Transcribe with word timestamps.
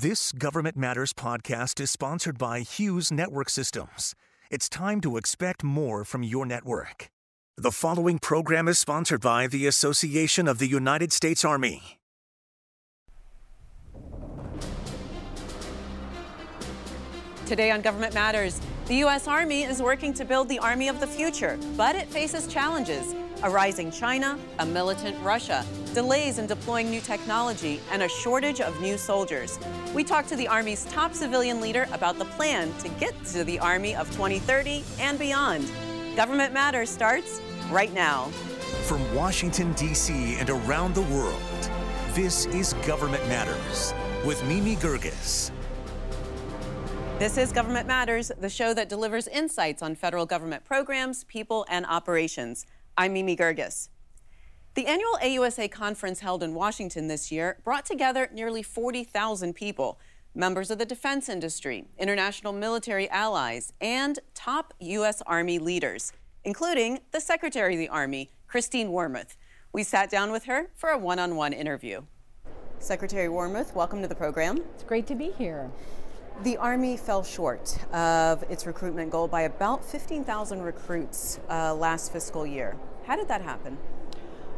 This 0.00 0.30
Government 0.30 0.76
Matters 0.76 1.12
podcast 1.12 1.80
is 1.80 1.90
sponsored 1.90 2.38
by 2.38 2.60
Hughes 2.60 3.10
Network 3.10 3.50
Systems. 3.50 4.14
It's 4.48 4.68
time 4.68 5.00
to 5.00 5.16
expect 5.16 5.64
more 5.64 6.04
from 6.04 6.22
your 6.22 6.46
network. 6.46 7.10
The 7.56 7.72
following 7.72 8.20
program 8.20 8.68
is 8.68 8.78
sponsored 8.78 9.20
by 9.20 9.48
the 9.48 9.66
Association 9.66 10.46
of 10.46 10.60
the 10.60 10.68
United 10.68 11.12
States 11.12 11.44
Army. 11.44 11.98
Today 17.46 17.72
on 17.72 17.80
Government 17.80 18.14
Matters, 18.14 18.60
the 18.88 18.96
U.S. 18.96 19.28
Army 19.28 19.64
is 19.64 19.82
working 19.82 20.14
to 20.14 20.24
build 20.24 20.48
the 20.48 20.58
Army 20.60 20.88
of 20.88 20.98
the 20.98 21.06
future, 21.06 21.58
but 21.76 21.94
it 21.94 22.08
faces 22.08 22.46
challenges 22.46 23.14
a 23.42 23.50
rising 23.50 23.90
China, 23.90 24.38
a 24.58 24.66
militant 24.66 25.16
Russia, 25.22 25.64
delays 25.94 26.38
in 26.38 26.46
deploying 26.46 26.90
new 26.90 27.00
technology, 27.00 27.80
and 27.92 28.02
a 28.02 28.08
shortage 28.08 28.60
of 28.60 28.80
new 28.80 28.98
soldiers. 28.98 29.58
We 29.94 30.02
talked 30.04 30.28
to 30.30 30.36
the 30.36 30.48
Army's 30.48 30.86
top 30.86 31.14
civilian 31.14 31.60
leader 31.60 31.86
about 31.92 32.18
the 32.18 32.24
plan 32.24 32.72
to 32.78 32.88
get 32.88 33.14
to 33.26 33.44
the 33.44 33.58
Army 33.60 33.94
of 33.94 34.10
2030 34.10 34.82
and 34.98 35.18
beyond. 35.18 35.70
Government 36.16 36.52
Matters 36.52 36.90
starts 36.90 37.40
right 37.70 37.92
now. 37.92 38.24
From 38.86 39.14
Washington, 39.14 39.72
D.C. 39.74 40.36
and 40.36 40.50
around 40.50 40.94
the 40.94 41.02
world, 41.02 41.40
this 42.14 42.46
is 42.46 42.72
Government 42.86 43.24
Matters 43.28 43.94
with 44.24 44.42
Mimi 44.46 44.76
Geerges. 44.76 45.52
This 47.18 47.36
is 47.36 47.50
Government 47.50 47.88
Matters, 47.88 48.30
the 48.38 48.48
show 48.48 48.72
that 48.74 48.88
delivers 48.88 49.26
insights 49.26 49.82
on 49.82 49.96
federal 49.96 50.24
government 50.24 50.64
programs, 50.64 51.24
people, 51.24 51.66
and 51.68 51.84
operations. 51.84 52.64
I'm 52.96 53.12
Mimi 53.12 53.36
Geerges. 53.36 53.88
The 54.74 54.86
annual 54.86 55.18
AUSA 55.20 55.68
conference 55.68 56.20
held 56.20 56.44
in 56.44 56.54
Washington 56.54 57.08
this 57.08 57.32
year 57.32 57.58
brought 57.64 57.84
together 57.84 58.30
nearly 58.32 58.62
40,000 58.62 59.52
people, 59.52 59.98
members 60.32 60.70
of 60.70 60.78
the 60.78 60.86
defense 60.86 61.28
industry, 61.28 61.86
international 61.98 62.52
military 62.52 63.10
allies, 63.10 63.72
and 63.80 64.20
top 64.32 64.72
U.S. 64.78 65.20
Army 65.26 65.58
leaders, 65.58 66.12
including 66.44 67.00
the 67.10 67.20
Secretary 67.20 67.74
of 67.74 67.80
the 67.80 67.88
Army, 67.88 68.30
Christine 68.46 68.90
Wormuth. 68.90 69.36
We 69.72 69.82
sat 69.82 70.08
down 70.08 70.30
with 70.30 70.44
her 70.44 70.70
for 70.76 70.90
a 70.90 70.98
one 70.98 71.18
on 71.18 71.34
one 71.34 71.52
interview. 71.52 72.02
Secretary 72.78 73.26
Wormuth, 73.26 73.74
welcome 73.74 74.02
to 74.02 74.08
the 74.08 74.14
program. 74.14 74.58
It's 74.76 74.84
great 74.84 75.08
to 75.08 75.16
be 75.16 75.32
here. 75.32 75.68
The 76.44 76.56
Army 76.58 76.96
fell 76.96 77.24
short 77.24 77.76
of 77.92 78.44
its 78.48 78.64
recruitment 78.64 79.10
goal 79.10 79.26
by 79.26 79.40
about 79.40 79.84
15,000 79.84 80.62
recruits 80.62 81.40
uh, 81.50 81.74
last 81.74 82.12
fiscal 82.12 82.46
year. 82.46 82.76
How 83.06 83.16
did 83.16 83.26
that 83.26 83.42
happen? 83.42 83.76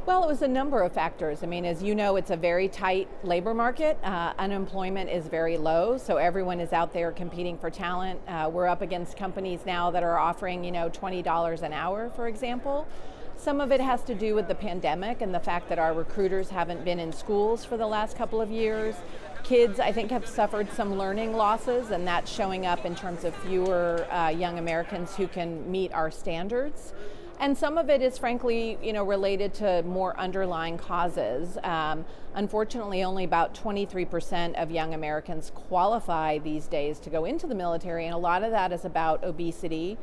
Well, 0.04 0.22
it 0.22 0.26
was 0.26 0.42
a 0.42 0.48
number 0.48 0.82
of 0.82 0.92
factors. 0.92 1.42
I 1.42 1.46
mean, 1.46 1.64
as 1.64 1.82
you 1.82 1.94
know, 1.94 2.16
it's 2.16 2.30
a 2.30 2.36
very 2.36 2.68
tight 2.68 3.08
labor 3.24 3.54
market. 3.54 3.96
Uh, 4.04 4.34
unemployment 4.38 5.08
is 5.08 5.26
very 5.26 5.56
low, 5.56 5.96
so 5.96 6.18
everyone 6.18 6.60
is 6.60 6.74
out 6.74 6.92
there 6.92 7.12
competing 7.12 7.56
for 7.56 7.70
talent. 7.70 8.20
Uh, 8.28 8.50
we're 8.52 8.66
up 8.66 8.82
against 8.82 9.16
companies 9.16 9.60
now 9.64 9.90
that 9.90 10.02
are 10.02 10.18
offering, 10.18 10.62
you 10.62 10.72
know, 10.72 10.90
$20 10.90 11.62
an 11.62 11.72
hour, 11.72 12.10
for 12.10 12.28
example. 12.28 12.86
Some 13.38 13.58
of 13.58 13.72
it 13.72 13.80
has 13.80 14.02
to 14.02 14.14
do 14.14 14.34
with 14.34 14.48
the 14.48 14.54
pandemic 14.54 15.22
and 15.22 15.34
the 15.34 15.40
fact 15.40 15.70
that 15.70 15.78
our 15.78 15.94
recruiters 15.94 16.50
haven't 16.50 16.84
been 16.84 16.98
in 16.98 17.10
schools 17.10 17.64
for 17.64 17.78
the 17.78 17.86
last 17.86 18.18
couple 18.18 18.38
of 18.38 18.50
years 18.50 18.96
kids, 19.44 19.80
I 19.80 19.92
think, 19.92 20.10
have 20.10 20.26
suffered 20.26 20.70
some 20.72 20.96
learning 20.96 21.34
losses, 21.34 21.90
and 21.90 22.06
that's 22.06 22.30
showing 22.30 22.66
up 22.66 22.84
in 22.84 22.94
terms 22.94 23.24
of 23.24 23.34
fewer 23.36 24.06
uh, 24.10 24.28
young 24.28 24.58
Americans 24.58 25.16
who 25.16 25.26
can 25.26 25.70
meet 25.70 25.92
our 25.92 26.10
standards. 26.10 26.92
And 27.40 27.56
some 27.56 27.78
of 27.78 27.88
it 27.88 28.02
is, 28.02 28.18
frankly, 28.18 28.78
you 28.82 28.92
know, 28.92 29.02
related 29.02 29.54
to 29.54 29.82
more 29.84 30.18
underlying 30.20 30.76
causes. 30.76 31.56
Um, 31.62 32.04
unfortunately, 32.34 33.02
only 33.02 33.24
about 33.24 33.54
23% 33.54 34.62
of 34.62 34.70
young 34.70 34.92
Americans 34.92 35.50
qualify 35.54 36.36
these 36.38 36.66
days 36.66 36.98
to 37.00 37.10
go 37.10 37.24
into 37.24 37.46
the 37.46 37.54
military, 37.54 38.04
and 38.04 38.14
a 38.14 38.18
lot 38.18 38.42
of 38.42 38.50
that 38.50 38.72
is 38.72 38.84
about 38.84 39.24
obesity. 39.24 39.96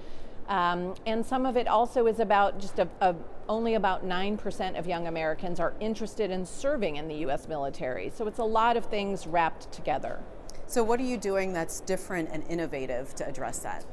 Um, 0.47 0.95
and 1.05 1.25
some 1.25 1.45
of 1.45 1.57
it 1.57 1.67
also 1.67 2.07
is 2.07 2.19
about 2.19 2.59
just 2.59 2.79
a, 2.79 2.87
a 3.01 3.15
only 3.49 3.75
about 3.75 4.05
9% 4.05 4.77
of 4.77 4.87
young 4.87 5.07
Americans 5.07 5.59
are 5.59 5.73
interested 5.79 6.31
in 6.31 6.45
serving 6.45 6.97
in 6.97 7.07
the 7.07 7.15
U.S. 7.15 7.47
military. 7.47 8.11
So 8.13 8.27
it's 8.27 8.39
a 8.39 8.43
lot 8.43 8.77
of 8.77 8.85
things 8.85 9.25
wrapped 9.25 9.71
together. 9.71 10.19
So, 10.69 10.83
what 10.83 10.99
are 10.99 11.03
you 11.03 11.17
doing 11.17 11.53
that's 11.53 11.79
different 11.79 12.29
and 12.31 12.43
innovative 12.49 13.15
to 13.15 13.27
address 13.27 13.59
that? 13.59 13.85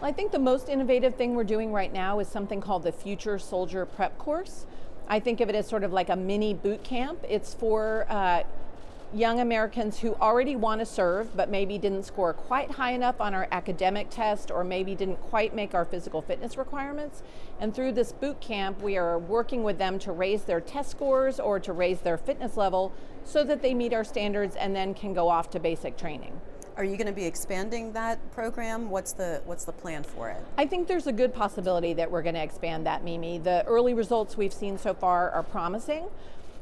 Well, 0.00 0.08
I 0.08 0.12
think 0.12 0.30
the 0.30 0.38
most 0.38 0.68
innovative 0.68 1.16
thing 1.16 1.34
we're 1.34 1.42
doing 1.42 1.72
right 1.72 1.92
now 1.92 2.20
is 2.20 2.28
something 2.28 2.60
called 2.60 2.84
the 2.84 2.92
Future 2.92 3.40
Soldier 3.40 3.84
Prep 3.86 4.18
Course. 4.18 4.66
I 5.08 5.18
think 5.18 5.40
of 5.40 5.48
it 5.48 5.56
as 5.56 5.66
sort 5.66 5.82
of 5.82 5.92
like 5.92 6.10
a 6.10 6.16
mini 6.16 6.54
boot 6.54 6.84
camp. 6.84 7.18
It's 7.28 7.54
for 7.54 8.06
uh, 8.08 8.44
young 9.14 9.40
Americans 9.40 10.00
who 10.00 10.14
already 10.14 10.56
want 10.56 10.80
to 10.80 10.86
serve 10.86 11.36
but 11.36 11.50
maybe 11.50 11.78
didn't 11.78 12.04
score 12.04 12.32
quite 12.32 12.70
high 12.70 12.92
enough 12.92 13.20
on 13.20 13.34
our 13.34 13.46
academic 13.52 14.08
test 14.10 14.50
or 14.50 14.64
maybe 14.64 14.94
didn't 14.94 15.20
quite 15.20 15.54
make 15.54 15.74
our 15.74 15.84
physical 15.84 16.22
fitness 16.22 16.56
requirements. 16.56 17.22
And 17.60 17.74
through 17.74 17.92
this 17.92 18.12
boot 18.12 18.40
camp, 18.40 18.80
we 18.80 18.96
are 18.96 19.18
working 19.18 19.62
with 19.62 19.78
them 19.78 19.98
to 20.00 20.12
raise 20.12 20.44
their 20.44 20.60
test 20.60 20.90
scores 20.90 21.38
or 21.38 21.60
to 21.60 21.72
raise 21.72 22.00
their 22.00 22.16
fitness 22.16 22.56
level 22.56 22.92
so 23.24 23.44
that 23.44 23.62
they 23.62 23.74
meet 23.74 23.92
our 23.92 24.04
standards 24.04 24.56
and 24.56 24.74
then 24.74 24.94
can 24.94 25.12
go 25.12 25.28
off 25.28 25.50
to 25.50 25.60
basic 25.60 25.96
training. 25.96 26.40
Are 26.76 26.84
you 26.84 26.96
going 26.96 27.06
to 27.06 27.12
be 27.12 27.26
expanding 27.26 27.92
that 27.92 28.18
program? 28.32 28.88
What's 28.88 29.12
the 29.12 29.42
what's 29.44 29.64
the 29.64 29.72
plan 29.72 30.02
for 30.04 30.30
it? 30.30 30.42
I 30.56 30.64
think 30.64 30.88
there's 30.88 31.06
a 31.06 31.12
good 31.12 31.34
possibility 31.34 31.92
that 31.92 32.10
we're 32.10 32.22
going 32.22 32.34
to 32.34 32.42
expand 32.42 32.86
that, 32.86 33.04
Mimi. 33.04 33.38
The 33.38 33.62
early 33.66 33.92
results 33.92 34.38
we've 34.38 34.54
seen 34.54 34.78
so 34.78 34.94
far 34.94 35.30
are 35.30 35.42
promising. 35.42 36.06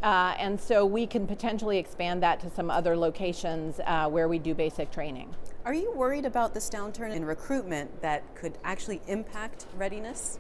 Uh, 0.03 0.35
and 0.39 0.59
so 0.59 0.87
we 0.87 1.07
can 1.07 1.27
potentially 1.27 1.79
expand 1.79 2.23
that 2.23 2.41
to 2.41 2.51
some 2.51 2.71
other 2.71 2.97
locations 2.97 3.81
uh, 3.85 4.09
where 4.09 4.29
we 4.29 4.39
do 4.39 4.55
basic 4.55 4.91
training. 4.91 5.35
Are 5.65 5.75
you 5.75 5.93
worried 5.93 6.25
about 6.25 6.55
this 6.55 6.71
downturn 6.71 7.15
in 7.15 7.25
recruitment 7.25 8.01
that 8.01 8.35
could 8.35 8.57
actually 8.65 9.03
impact 9.07 9.67
readiness? 9.77 10.39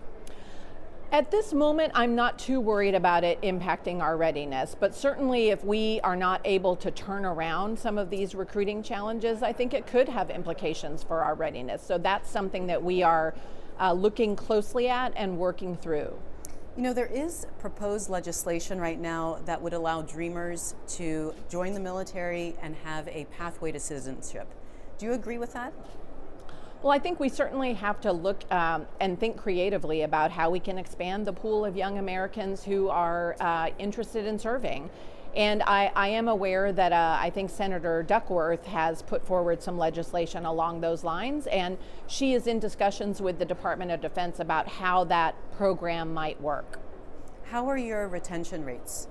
At 1.12 1.32
this 1.32 1.52
moment, 1.52 1.90
I'm 1.94 2.14
not 2.14 2.38
too 2.38 2.60
worried 2.60 2.94
about 2.94 3.24
it 3.24 3.42
impacting 3.42 4.00
our 4.00 4.16
readiness, 4.16 4.76
but 4.78 4.94
certainly 4.94 5.48
if 5.48 5.64
we 5.64 6.00
are 6.02 6.14
not 6.14 6.40
able 6.44 6.76
to 6.76 6.90
turn 6.92 7.24
around 7.24 7.78
some 7.78 7.98
of 7.98 8.10
these 8.10 8.34
recruiting 8.34 8.80
challenges, 8.82 9.42
I 9.42 9.52
think 9.52 9.74
it 9.74 9.88
could 9.88 10.08
have 10.08 10.30
implications 10.30 11.02
for 11.02 11.22
our 11.22 11.34
readiness. 11.34 11.82
So 11.82 11.98
that's 11.98 12.30
something 12.30 12.68
that 12.68 12.82
we 12.82 13.02
are 13.02 13.34
uh, 13.80 13.92
looking 13.92 14.36
closely 14.36 14.88
at 14.88 15.12
and 15.16 15.36
working 15.36 15.76
through. 15.76 16.16
You 16.76 16.84
know, 16.84 16.92
there 16.92 17.06
is 17.06 17.48
proposed 17.58 18.08
legislation 18.08 18.80
right 18.80 18.98
now 18.98 19.40
that 19.44 19.60
would 19.60 19.72
allow 19.72 20.02
dreamers 20.02 20.76
to 20.90 21.34
join 21.48 21.74
the 21.74 21.80
military 21.80 22.54
and 22.62 22.76
have 22.84 23.08
a 23.08 23.24
pathway 23.36 23.72
to 23.72 23.80
citizenship. 23.80 24.46
Do 24.96 25.06
you 25.06 25.12
agree 25.12 25.36
with 25.36 25.52
that? 25.54 25.72
Well, 26.80 26.92
I 26.92 27.00
think 27.00 27.18
we 27.18 27.28
certainly 27.28 27.74
have 27.74 28.00
to 28.02 28.12
look 28.12 28.50
um, 28.52 28.86
and 29.00 29.18
think 29.18 29.36
creatively 29.36 30.02
about 30.02 30.30
how 30.30 30.48
we 30.48 30.60
can 30.60 30.78
expand 30.78 31.26
the 31.26 31.32
pool 31.32 31.64
of 31.64 31.76
young 31.76 31.98
Americans 31.98 32.62
who 32.62 32.88
are 32.88 33.36
uh, 33.40 33.70
interested 33.78 34.24
in 34.24 34.38
serving. 34.38 34.88
And 35.34 35.62
I, 35.62 35.92
I 35.94 36.08
am 36.08 36.26
aware 36.26 36.72
that 36.72 36.92
uh, 36.92 37.16
I 37.20 37.30
think 37.30 37.50
Senator 37.50 38.02
Duckworth 38.02 38.66
has 38.66 39.02
put 39.02 39.24
forward 39.24 39.62
some 39.62 39.78
legislation 39.78 40.44
along 40.44 40.80
those 40.80 41.04
lines, 41.04 41.46
and 41.46 41.78
she 42.08 42.34
is 42.34 42.48
in 42.48 42.58
discussions 42.58 43.22
with 43.22 43.38
the 43.38 43.44
Department 43.44 43.92
of 43.92 44.00
Defense 44.00 44.40
about 44.40 44.66
how 44.66 45.04
that 45.04 45.36
program 45.52 46.12
might 46.12 46.40
work. 46.40 46.80
How 47.44 47.68
are 47.68 47.78
your 47.78 48.08
retention 48.08 48.64
rates? 48.64 49.06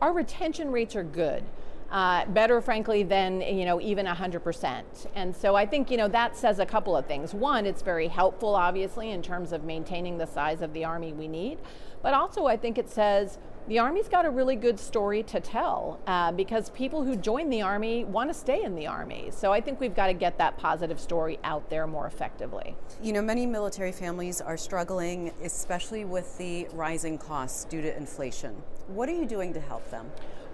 Our 0.00 0.12
retention 0.12 0.72
rates 0.72 0.96
are 0.96 1.04
good. 1.04 1.44
Uh, 1.90 2.24
better, 2.26 2.60
frankly, 2.60 3.02
than 3.02 3.40
you 3.40 3.64
know 3.64 3.80
even 3.80 4.06
100%. 4.06 4.82
And 5.14 5.34
so 5.34 5.56
I 5.56 5.66
think 5.66 5.90
you 5.90 5.96
know 5.96 6.08
that 6.08 6.36
says 6.36 6.60
a 6.60 6.66
couple 6.66 6.96
of 6.96 7.06
things. 7.06 7.34
One, 7.34 7.66
it's 7.66 7.82
very 7.82 8.06
helpful, 8.06 8.54
obviously, 8.54 9.10
in 9.10 9.22
terms 9.22 9.52
of 9.52 9.64
maintaining 9.64 10.16
the 10.18 10.26
size 10.26 10.62
of 10.62 10.72
the 10.72 10.84
army 10.84 11.12
we 11.12 11.26
need. 11.26 11.58
But 12.02 12.14
also, 12.14 12.46
I 12.46 12.56
think 12.56 12.78
it 12.78 12.88
says 12.88 13.38
the 13.68 13.78
Army's 13.78 14.08
got 14.08 14.24
a 14.24 14.30
really 14.30 14.56
good 14.56 14.80
story 14.80 15.22
to 15.24 15.38
tell 15.38 16.00
uh, 16.06 16.32
because 16.32 16.70
people 16.70 17.04
who 17.04 17.14
join 17.14 17.50
the 17.50 17.62
Army 17.62 18.04
want 18.04 18.30
to 18.30 18.34
stay 18.34 18.62
in 18.64 18.74
the 18.74 18.86
Army. 18.86 19.30
So 19.30 19.52
I 19.52 19.60
think 19.60 19.80
we've 19.80 19.94
got 19.94 20.06
to 20.06 20.12
get 20.12 20.38
that 20.38 20.56
positive 20.58 20.98
story 20.98 21.38
out 21.44 21.68
there 21.70 21.86
more 21.86 22.06
effectively. 22.06 22.74
You 23.02 23.12
know, 23.12 23.22
many 23.22 23.46
military 23.46 23.92
families 23.92 24.40
are 24.40 24.56
struggling, 24.56 25.32
especially 25.44 26.04
with 26.04 26.36
the 26.38 26.68
rising 26.72 27.18
costs 27.18 27.64
due 27.64 27.82
to 27.82 27.96
inflation. 27.96 28.56
What 28.88 29.08
are 29.08 29.14
you 29.14 29.26
doing 29.26 29.52
to 29.54 29.60
help 29.60 29.88
them? 29.90 30.10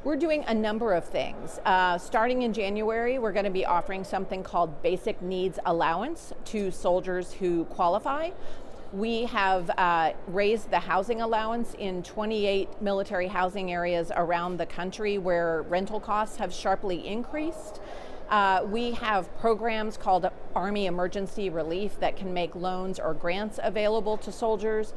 We're 0.06 0.14
doing 0.14 0.44
a 0.46 0.54
number 0.54 0.92
of 0.92 1.04
things. 1.04 1.58
Uh, 1.64 1.98
starting 1.98 2.42
in 2.42 2.52
January, 2.52 3.18
we're 3.18 3.32
going 3.32 3.44
to 3.44 3.50
be 3.50 3.66
offering 3.66 4.04
something 4.04 4.44
called 4.44 4.80
Basic 4.80 5.20
Needs 5.20 5.58
Allowance 5.66 6.32
to 6.44 6.70
soldiers 6.70 7.32
who 7.32 7.64
qualify. 7.64 8.30
We 8.92 9.24
have 9.24 9.68
uh, 9.70 10.12
raised 10.28 10.70
the 10.70 10.78
housing 10.78 11.22
allowance 11.22 11.74
in 11.76 12.04
28 12.04 12.80
military 12.80 13.26
housing 13.26 13.72
areas 13.72 14.12
around 14.14 14.58
the 14.58 14.66
country 14.66 15.18
where 15.18 15.62
rental 15.62 15.98
costs 15.98 16.36
have 16.36 16.54
sharply 16.54 17.04
increased. 17.04 17.80
Uh, 18.30 18.64
we 18.64 18.92
have 18.92 19.36
programs 19.38 19.96
called 19.96 20.30
Army 20.54 20.86
Emergency 20.86 21.50
Relief 21.50 21.98
that 21.98 22.16
can 22.16 22.32
make 22.32 22.54
loans 22.54 23.00
or 23.00 23.12
grants 23.12 23.58
available 23.60 24.16
to 24.18 24.30
soldiers. 24.30 24.94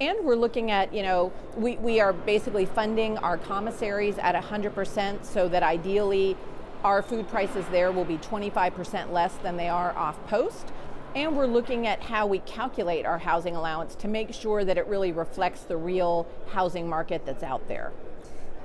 And 0.00 0.24
we're 0.24 0.36
looking 0.36 0.70
at, 0.70 0.92
you 0.92 1.02
know, 1.02 1.32
we, 1.56 1.76
we 1.76 2.00
are 2.00 2.12
basically 2.12 2.66
funding 2.66 3.18
our 3.18 3.38
commissaries 3.38 4.18
at 4.18 4.34
100% 4.34 5.24
so 5.24 5.48
that 5.48 5.62
ideally 5.62 6.36
our 6.82 7.02
food 7.02 7.28
prices 7.28 7.64
there 7.70 7.92
will 7.92 8.04
be 8.04 8.18
25% 8.18 9.12
less 9.12 9.34
than 9.36 9.56
they 9.56 9.68
are 9.68 9.96
off 9.96 10.24
post. 10.26 10.72
And 11.14 11.36
we're 11.36 11.46
looking 11.46 11.86
at 11.86 12.02
how 12.02 12.26
we 12.26 12.38
calculate 12.40 13.04
our 13.04 13.18
housing 13.18 13.54
allowance 13.54 13.94
to 13.96 14.08
make 14.08 14.32
sure 14.32 14.64
that 14.64 14.78
it 14.78 14.86
really 14.86 15.12
reflects 15.12 15.60
the 15.62 15.76
real 15.76 16.26
housing 16.48 16.88
market 16.88 17.26
that's 17.26 17.42
out 17.42 17.68
there. 17.68 17.92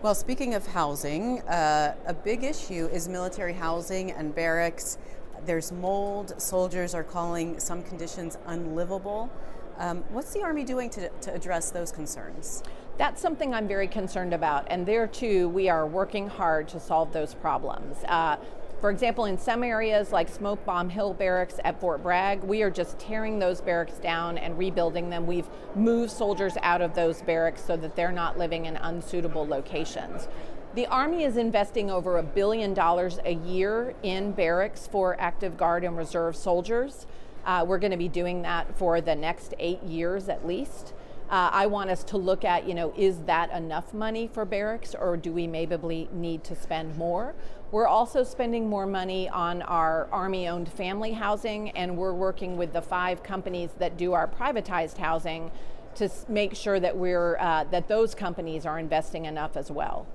Well, 0.01 0.15
speaking 0.15 0.53
of 0.53 0.65
housing, 0.65 1.41
uh, 1.41 1.95
a 2.05 2.13
big 2.13 2.43
issue 2.43 2.87
is 2.93 3.09
military 3.09 3.53
housing 3.53 4.11
and 4.11 4.33
barracks. 4.33 4.97
There's 5.45 5.71
mold. 5.71 6.39
Soldiers 6.39 6.95
are 6.95 7.03
calling 7.03 7.59
some 7.59 7.83
conditions 7.83 8.37
unlivable. 8.45 9.29
Um, 9.77 10.03
what's 10.09 10.33
the 10.33 10.41
Army 10.41 10.63
doing 10.63 10.89
to, 10.91 11.09
to 11.09 11.33
address 11.33 11.71
those 11.71 11.91
concerns? 11.91 12.63
That's 12.97 13.21
something 13.21 13.53
I'm 13.53 13.67
very 13.67 13.87
concerned 13.87 14.33
about, 14.33 14.65
and 14.71 14.85
there 14.85 15.05
too, 15.05 15.49
we 15.49 15.69
are 15.69 15.85
working 15.85 16.27
hard 16.27 16.67
to 16.69 16.79
solve 16.79 17.13
those 17.13 17.35
problems. 17.35 17.97
Uh, 18.07 18.37
for 18.81 18.91
example, 18.91 19.25
in 19.25 19.37
some 19.37 19.63
areas 19.63 20.11
like 20.11 20.29
Smoke 20.29 20.63
Bomb 20.65 20.89
Hill 20.89 21.13
Barracks 21.13 21.59
at 21.63 21.79
Fort 21.79 22.03
Bragg, 22.03 22.43
we 22.43 22.61
are 22.61 22.69
just 22.69 22.99
tearing 22.99 23.39
those 23.39 23.59
barracks 23.61 23.97
down 23.97 24.37
and 24.37 24.57
rebuilding 24.57 25.09
them. 25.09 25.25
We've 25.25 25.47
moved 25.75 26.11
soldiers 26.11 26.57
out 26.61 26.81
of 26.81 26.93
those 26.93 27.21
barracks 27.23 27.63
so 27.63 27.75
that 27.77 27.95
they're 27.95 28.11
not 28.11 28.37
living 28.37 28.65
in 28.65 28.77
unsuitable 28.77 29.47
locations. 29.47 30.27
The 30.75 30.85
Army 30.87 31.23
is 31.23 31.37
investing 31.37 31.89
over 31.89 32.17
a 32.17 32.23
billion 32.23 32.75
dollars 32.75 33.19
a 33.25 33.33
year 33.33 33.95
in 34.03 34.31
barracks 34.31 34.85
for 34.85 35.19
active 35.19 35.57
guard 35.57 35.83
and 35.83 35.97
reserve 35.97 36.35
soldiers. 36.35 37.07
Uh, 37.47 37.65
we're 37.67 37.79
going 37.79 37.91
to 37.91 37.97
be 37.97 38.09
doing 38.09 38.43
that 38.43 38.77
for 38.77 39.01
the 39.01 39.15
next 39.15 39.55
eight 39.57 39.81
years 39.81 40.29
at 40.29 40.45
least. 40.45 40.93
Uh, 41.29 41.49
I 41.51 41.65
want 41.65 41.89
us 41.89 42.03
to 42.05 42.17
look 42.17 42.45
at, 42.45 42.67
you 42.67 42.73
know, 42.73 42.93
is 42.95 43.19
that 43.23 43.51
enough 43.51 43.93
money 43.93 44.29
for 44.31 44.45
barracks 44.45 44.93
or 44.93 45.17
do 45.17 45.31
we 45.31 45.47
maybe 45.47 46.07
need 46.13 46.43
to 46.45 46.55
spend 46.55 46.97
more? 46.97 47.35
We're 47.71 47.87
also 47.87 48.23
spending 48.23 48.69
more 48.69 48.85
money 48.85 49.27
on 49.27 49.61
our 49.61 50.07
Army 50.11 50.47
owned 50.47 50.71
family 50.71 51.11
housing, 51.11 51.71
and 51.71 51.97
we're 51.97 52.13
working 52.13 52.55
with 52.55 52.71
the 52.71 52.81
five 52.81 53.23
companies 53.23 53.71
that 53.77 53.97
do 53.97 54.13
our 54.13 54.25
privatized 54.25 54.97
housing 54.97 55.51
to 55.95 56.09
make 56.29 56.55
sure 56.55 56.79
that, 56.79 56.95
we're, 56.95 57.37
uh, 57.39 57.65
that 57.65 57.89
those 57.89 58.15
companies 58.15 58.65
are 58.65 58.79
investing 58.79 59.25
enough 59.25 59.57
as 59.57 59.69
well. 59.69 60.07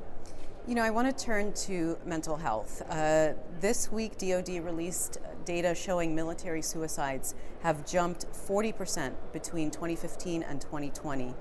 You 0.66 0.76
know, 0.76 0.82
I 0.82 0.90
want 0.90 1.14
to 1.14 1.24
turn 1.24 1.52
to 1.66 1.98
mental 2.06 2.36
health. 2.36 2.82
Uh, 2.88 3.32
this 3.60 3.92
week, 3.92 4.16
DoD 4.16 4.64
released 4.64 5.18
data 5.44 5.74
showing 5.74 6.14
military 6.14 6.62
suicides 6.62 7.34
have 7.60 7.86
jumped 7.86 8.26
40% 8.32 9.12
between 9.32 9.70
2015 9.70 10.42
and 10.42 10.60
2020. 10.60 11.34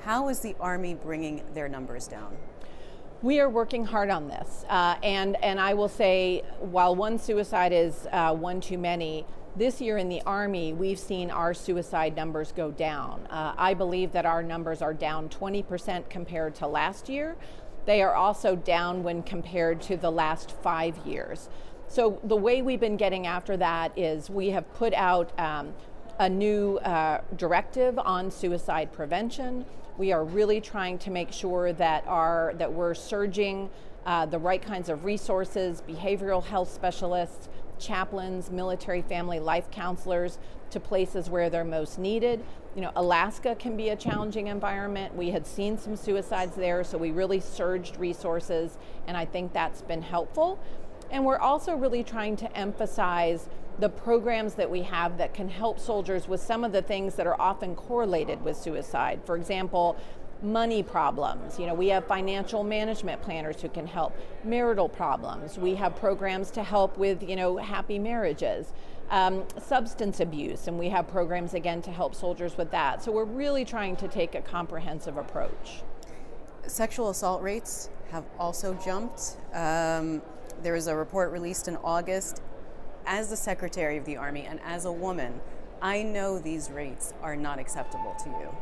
How 0.00 0.28
is 0.28 0.40
the 0.40 0.54
Army 0.60 0.94
bringing 0.94 1.42
their 1.54 1.68
numbers 1.68 2.06
down? 2.06 2.36
We 3.20 3.40
are 3.40 3.48
working 3.48 3.84
hard 3.84 4.10
on 4.10 4.28
this. 4.28 4.64
Uh, 4.68 4.94
and, 5.02 5.36
and 5.42 5.58
I 5.58 5.74
will 5.74 5.88
say, 5.88 6.42
while 6.60 6.94
one 6.94 7.18
suicide 7.18 7.72
is 7.72 8.06
uh, 8.12 8.32
one 8.34 8.60
too 8.60 8.78
many, 8.78 9.26
this 9.56 9.80
year 9.80 9.98
in 9.98 10.08
the 10.08 10.22
Army, 10.22 10.72
we've 10.72 11.00
seen 11.00 11.32
our 11.32 11.52
suicide 11.52 12.14
numbers 12.14 12.52
go 12.52 12.70
down. 12.70 13.26
Uh, 13.28 13.54
I 13.58 13.74
believe 13.74 14.12
that 14.12 14.24
our 14.24 14.40
numbers 14.40 14.82
are 14.82 14.94
down 14.94 15.28
20% 15.30 16.08
compared 16.08 16.54
to 16.56 16.68
last 16.68 17.08
year. 17.08 17.36
They 17.84 18.02
are 18.02 18.14
also 18.14 18.54
down 18.54 19.02
when 19.02 19.22
compared 19.22 19.80
to 19.82 19.96
the 19.96 20.12
last 20.12 20.52
five 20.62 20.96
years. 21.06 21.48
So 21.88 22.20
the 22.24 22.36
way 22.36 22.60
we've 22.60 22.80
been 22.80 22.98
getting 22.98 23.26
after 23.26 23.56
that 23.56 23.96
is 23.96 24.28
we 24.28 24.50
have 24.50 24.70
put 24.74 24.92
out 24.92 25.36
um, 25.40 25.72
a 26.18 26.28
new 26.28 26.76
uh, 26.78 27.22
directive 27.36 27.98
on 27.98 28.30
suicide 28.30 28.92
prevention. 28.92 29.64
We 29.96 30.12
are 30.12 30.22
really 30.22 30.60
trying 30.60 30.98
to 30.98 31.10
make 31.10 31.32
sure 31.32 31.72
that 31.72 32.06
our 32.06 32.52
that 32.58 32.72
we're 32.72 32.94
surging 32.94 33.70
uh, 34.04 34.26
the 34.26 34.38
right 34.38 34.60
kinds 34.60 34.90
of 34.90 35.04
resources, 35.04 35.82
behavioral 35.88 36.44
health 36.44 36.70
specialists, 36.70 37.48
chaplains, 37.78 38.50
military 38.50 39.02
family 39.02 39.40
life 39.40 39.70
counselors 39.70 40.38
to 40.70 40.80
places 40.80 41.30
where 41.30 41.48
they're 41.48 41.64
most 41.64 41.98
needed. 41.98 42.44
You 42.74 42.82
know, 42.82 42.92
Alaska 42.96 43.54
can 43.54 43.76
be 43.76 43.88
a 43.88 43.96
challenging 43.96 44.48
environment. 44.48 45.14
We 45.14 45.30
had 45.30 45.46
seen 45.46 45.78
some 45.78 45.96
suicides 45.96 46.54
there, 46.54 46.84
so 46.84 46.98
we 46.98 47.10
really 47.10 47.40
surged 47.40 47.96
resources, 47.96 48.76
and 49.06 49.16
I 49.16 49.24
think 49.24 49.52
that's 49.52 49.82
been 49.82 50.02
helpful. 50.02 50.58
And 51.10 51.24
we're 51.24 51.38
also 51.38 51.74
really 51.74 52.04
trying 52.04 52.36
to 52.36 52.56
emphasize 52.56 53.48
the 53.78 53.88
programs 53.88 54.54
that 54.54 54.70
we 54.70 54.82
have 54.82 55.18
that 55.18 55.32
can 55.34 55.48
help 55.48 55.78
soldiers 55.78 56.26
with 56.26 56.40
some 56.40 56.64
of 56.64 56.72
the 56.72 56.82
things 56.82 57.14
that 57.14 57.26
are 57.26 57.40
often 57.40 57.76
correlated 57.76 58.42
with 58.42 58.56
suicide. 58.56 59.20
For 59.24 59.36
example, 59.36 59.96
money 60.42 60.82
problems. 60.82 61.58
You 61.58 61.66
know, 61.66 61.74
we 61.74 61.88
have 61.88 62.06
financial 62.06 62.64
management 62.64 63.22
planners 63.22 63.60
who 63.60 63.68
can 63.68 63.86
help. 63.86 64.16
Marital 64.44 64.88
problems. 64.88 65.58
We 65.58 65.74
have 65.76 65.96
programs 65.96 66.50
to 66.52 66.62
help 66.62 66.96
with, 66.98 67.22
you 67.22 67.36
know, 67.36 67.56
happy 67.56 67.98
marriages. 67.98 68.72
Um, 69.10 69.44
substance 69.58 70.20
abuse, 70.20 70.68
and 70.68 70.78
we 70.78 70.90
have 70.90 71.08
programs 71.08 71.54
again 71.54 71.80
to 71.80 71.90
help 71.90 72.14
soldiers 72.14 72.58
with 72.58 72.70
that. 72.72 73.02
So 73.02 73.10
we're 73.10 73.24
really 73.24 73.64
trying 73.64 73.96
to 73.96 74.08
take 74.08 74.34
a 74.34 74.42
comprehensive 74.42 75.16
approach. 75.16 75.82
Sexual 76.66 77.08
assault 77.08 77.40
rates 77.40 77.88
have 78.10 78.24
also 78.38 78.74
jumped. 78.84 79.38
Um, 79.54 80.20
there 80.62 80.74
was 80.74 80.86
a 80.86 80.96
report 80.96 81.32
released 81.32 81.68
in 81.68 81.76
August. 81.76 82.42
As 83.06 83.30
the 83.30 83.36
Secretary 83.36 83.96
of 83.96 84.04
the 84.04 84.16
Army 84.16 84.42
and 84.42 84.60
as 84.64 84.84
a 84.84 84.92
woman, 84.92 85.40
I 85.80 86.02
know 86.02 86.38
these 86.38 86.70
rates 86.70 87.14
are 87.22 87.36
not 87.36 87.58
acceptable 87.58 88.14
to 88.24 88.30
you. 88.30 88.54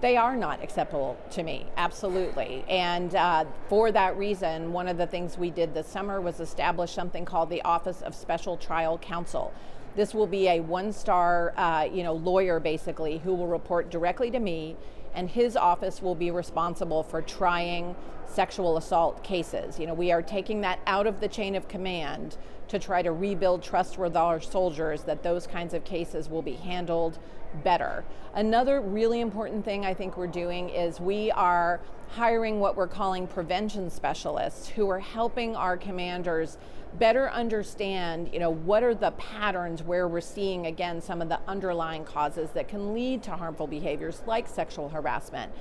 They 0.00 0.16
are 0.16 0.36
not 0.36 0.62
acceptable 0.62 1.16
to 1.30 1.42
me, 1.42 1.66
absolutely. 1.76 2.64
And 2.68 3.14
uh, 3.14 3.46
for 3.68 3.90
that 3.92 4.18
reason, 4.18 4.72
one 4.72 4.88
of 4.88 4.98
the 4.98 5.06
things 5.06 5.38
we 5.38 5.50
did 5.50 5.72
this 5.72 5.86
summer 5.86 6.20
was 6.20 6.40
establish 6.40 6.92
something 6.92 7.24
called 7.24 7.48
the 7.48 7.62
Office 7.62 8.02
of 8.02 8.14
Special 8.14 8.56
Trial 8.56 8.98
Counsel. 8.98 9.54
This 9.96 10.12
will 10.12 10.26
be 10.26 10.48
a 10.48 10.60
one-star, 10.60 11.54
uh, 11.56 11.88
you 11.92 12.02
know, 12.02 12.14
lawyer 12.14 12.58
basically 12.58 13.18
who 13.18 13.34
will 13.34 13.46
report 13.46 13.90
directly 13.90 14.30
to 14.30 14.40
me, 14.40 14.76
and 15.14 15.30
his 15.30 15.56
office 15.56 16.02
will 16.02 16.16
be 16.16 16.30
responsible 16.30 17.02
for 17.04 17.22
trying 17.22 17.94
sexual 18.26 18.76
assault 18.76 19.22
cases. 19.22 19.78
You 19.78 19.86
know, 19.86 19.94
we 19.94 20.10
are 20.10 20.22
taking 20.22 20.62
that 20.62 20.80
out 20.86 21.06
of 21.06 21.20
the 21.20 21.28
chain 21.28 21.54
of 21.54 21.68
command 21.68 22.36
to 22.68 22.78
try 22.78 23.02
to 23.02 23.12
rebuild 23.12 23.62
trust 23.62 23.98
with 23.98 24.16
our 24.16 24.40
soldiers 24.40 25.02
that 25.02 25.22
those 25.22 25.46
kinds 25.46 25.74
of 25.74 25.84
cases 25.84 26.28
will 26.28 26.42
be 26.42 26.54
handled 26.54 27.18
better. 27.62 28.04
Another 28.34 28.80
really 28.80 29.20
important 29.20 29.64
thing 29.64 29.84
I 29.84 29.94
think 29.94 30.16
we're 30.16 30.26
doing 30.26 30.70
is 30.70 30.98
we 30.98 31.30
are 31.32 31.80
hiring 32.08 32.58
what 32.58 32.76
we're 32.76 32.88
calling 32.88 33.26
prevention 33.26 33.90
specialists 33.90 34.68
who 34.68 34.88
are 34.88 34.98
helping 34.98 35.54
our 35.54 35.76
commanders 35.76 36.58
better 36.98 37.30
understand, 37.30 38.30
you 38.32 38.38
know, 38.38 38.50
what 38.50 38.82
are 38.82 38.94
the 38.94 39.10
patterns 39.12 39.82
where 39.82 40.06
we're 40.06 40.20
seeing 40.20 40.66
again 40.66 41.00
some 41.00 41.20
of 41.20 41.28
the 41.28 41.40
underlying 41.48 42.04
causes 42.04 42.50
that 42.50 42.68
can 42.68 42.94
lead 42.94 43.22
to 43.24 43.32
harmful 43.32 43.66
behaviors 43.66 44.22
like 44.26 44.48
sexual 44.48 44.88
harassment. 44.88 45.52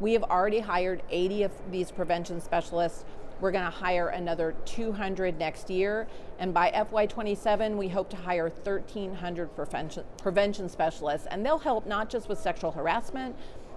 We 0.00 0.12
have 0.14 0.24
already 0.24 0.60
hired 0.60 1.02
80 1.10 1.44
of 1.44 1.52
these 1.70 1.90
prevention 1.90 2.40
specialists 2.40 3.04
we're 3.42 3.50
going 3.50 3.64
to 3.64 3.70
hire 3.70 4.08
another 4.08 4.54
200 4.66 5.36
next 5.36 5.68
year. 5.68 6.06
And 6.38 6.54
by 6.54 6.70
FY27, 6.70 7.76
we 7.76 7.88
hope 7.88 8.08
to 8.10 8.16
hire 8.16 8.44
1,300 8.48 9.56
prevention, 9.56 10.04
prevention 10.16 10.68
specialists. 10.68 11.26
And 11.28 11.44
they'll 11.44 11.58
help 11.58 11.84
not 11.84 12.08
just 12.08 12.28
with 12.28 12.38
sexual 12.38 12.70
harassment, 12.70 13.34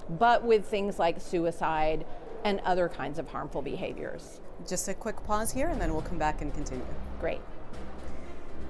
but 0.08 0.44
with 0.44 0.66
things 0.68 1.00
like 1.00 1.20
suicide 1.20 2.06
and 2.46 2.60
other 2.60 2.88
kinds 2.88 3.18
of 3.18 3.28
harmful 3.28 3.62
behaviors. 3.62 4.40
Just 4.68 4.88
a 4.88 4.94
quick 4.94 5.22
pause 5.26 5.52
here, 5.52 5.68
and 5.68 5.82
then 5.82 5.92
we'll 5.92 6.04
come 6.04 6.20
back 6.20 6.42
and 6.42 6.54
continue. 6.54 6.86
Great. 7.20 7.42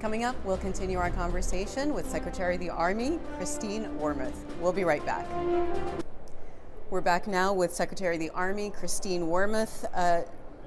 Coming 0.00 0.24
up, 0.24 0.34
we'll 0.44 0.56
continue 0.56 0.98
our 0.98 1.10
conversation 1.10 1.92
with 1.92 2.10
Secretary 2.10 2.54
of 2.54 2.60
the 2.60 2.70
Army, 2.70 3.20
Christine 3.36 3.84
Wormuth. 3.98 4.44
We'll 4.60 4.72
be 4.72 4.84
right 4.84 5.04
back. 5.04 5.26
We're 6.88 7.02
back 7.02 7.26
now 7.26 7.52
with 7.52 7.72
Secretary 7.74 8.16
of 8.16 8.20
the 8.20 8.30
Army, 8.30 8.70
Christine 8.70 9.26
Wormuth. 9.26 9.84
Uh, 9.92 10.22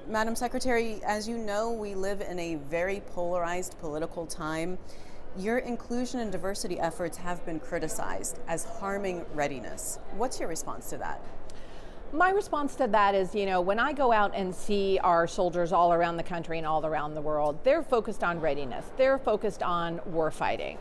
Madam 0.06 0.36
Secretary, 0.36 1.00
as 1.04 1.28
you 1.28 1.36
know, 1.36 1.72
we 1.72 1.96
live 1.96 2.20
in 2.20 2.38
a 2.38 2.56
very 2.56 3.02
polarized 3.12 3.76
political 3.80 4.24
time. 4.24 4.78
Your 5.36 5.58
inclusion 5.58 6.20
and 6.20 6.30
diversity 6.30 6.78
efforts 6.78 7.16
have 7.18 7.44
been 7.44 7.58
criticized 7.58 8.38
as 8.46 8.64
harming 8.64 9.24
readiness. 9.34 9.98
What's 10.16 10.38
your 10.38 10.48
response 10.48 10.90
to 10.90 10.98
that? 10.98 11.20
My 12.12 12.30
response 12.30 12.74
to 12.76 12.88
that 12.88 13.14
is, 13.14 13.36
you 13.36 13.46
know, 13.46 13.60
when 13.60 13.78
I 13.78 13.92
go 13.92 14.10
out 14.10 14.32
and 14.34 14.52
see 14.52 14.98
our 14.98 15.28
soldiers 15.28 15.72
all 15.72 15.92
around 15.92 16.16
the 16.16 16.24
country 16.24 16.58
and 16.58 16.66
all 16.66 16.84
around 16.84 17.14
the 17.14 17.20
world, 17.20 17.60
they're 17.62 17.84
focused 17.84 18.24
on 18.24 18.40
readiness. 18.40 18.84
They're 18.96 19.18
focused 19.18 19.62
on 19.62 20.00
war 20.06 20.32
fighting. 20.32 20.76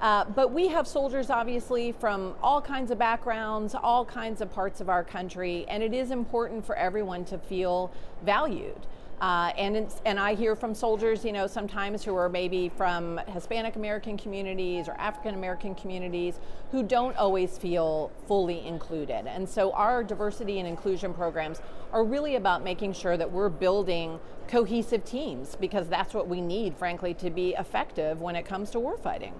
Uh, 0.00 0.24
but 0.24 0.50
we 0.50 0.68
have 0.68 0.88
soldiers, 0.88 1.28
obviously, 1.28 1.92
from 1.92 2.34
all 2.42 2.62
kinds 2.62 2.90
of 2.90 2.98
backgrounds, 2.98 3.74
all 3.74 4.02
kinds 4.04 4.40
of 4.40 4.50
parts 4.50 4.80
of 4.80 4.88
our 4.88 5.04
country, 5.04 5.66
and 5.68 5.82
it 5.82 5.92
is 5.92 6.10
important 6.10 6.64
for 6.64 6.74
everyone 6.74 7.26
to 7.26 7.36
feel 7.36 7.92
valued. 8.24 8.86
Uh, 9.22 9.52
and 9.56 9.88
and 10.04 10.18
I 10.18 10.34
hear 10.34 10.56
from 10.56 10.74
soldiers, 10.74 11.24
you 11.24 11.30
know, 11.30 11.46
sometimes 11.46 12.02
who 12.02 12.16
are 12.16 12.28
maybe 12.28 12.68
from 12.70 13.20
Hispanic 13.28 13.76
American 13.76 14.16
communities 14.16 14.88
or 14.88 14.94
African 14.94 15.36
American 15.36 15.76
communities 15.76 16.40
who 16.72 16.82
don't 16.82 17.16
always 17.16 17.56
feel 17.56 18.10
fully 18.26 18.66
included. 18.66 19.28
And 19.28 19.48
so 19.48 19.70
our 19.74 20.02
diversity 20.02 20.58
and 20.58 20.66
inclusion 20.66 21.14
programs 21.14 21.62
are 21.92 22.02
really 22.02 22.34
about 22.34 22.64
making 22.64 22.94
sure 22.94 23.16
that 23.16 23.30
we're 23.30 23.48
building 23.48 24.18
cohesive 24.48 25.04
teams 25.04 25.54
because 25.54 25.88
that's 25.88 26.14
what 26.14 26.26
we 26.26 26.40
need, 26.40 26.76
frankly, 26.76 27.14
to 27.14 27.30
be 27.30 27.54
effective 27.56 28.20
when 28.20 28.34
it 28.34 28.44
comes 28.44 28.70
to 28.70 28.78
warfighting. 28.78 29.34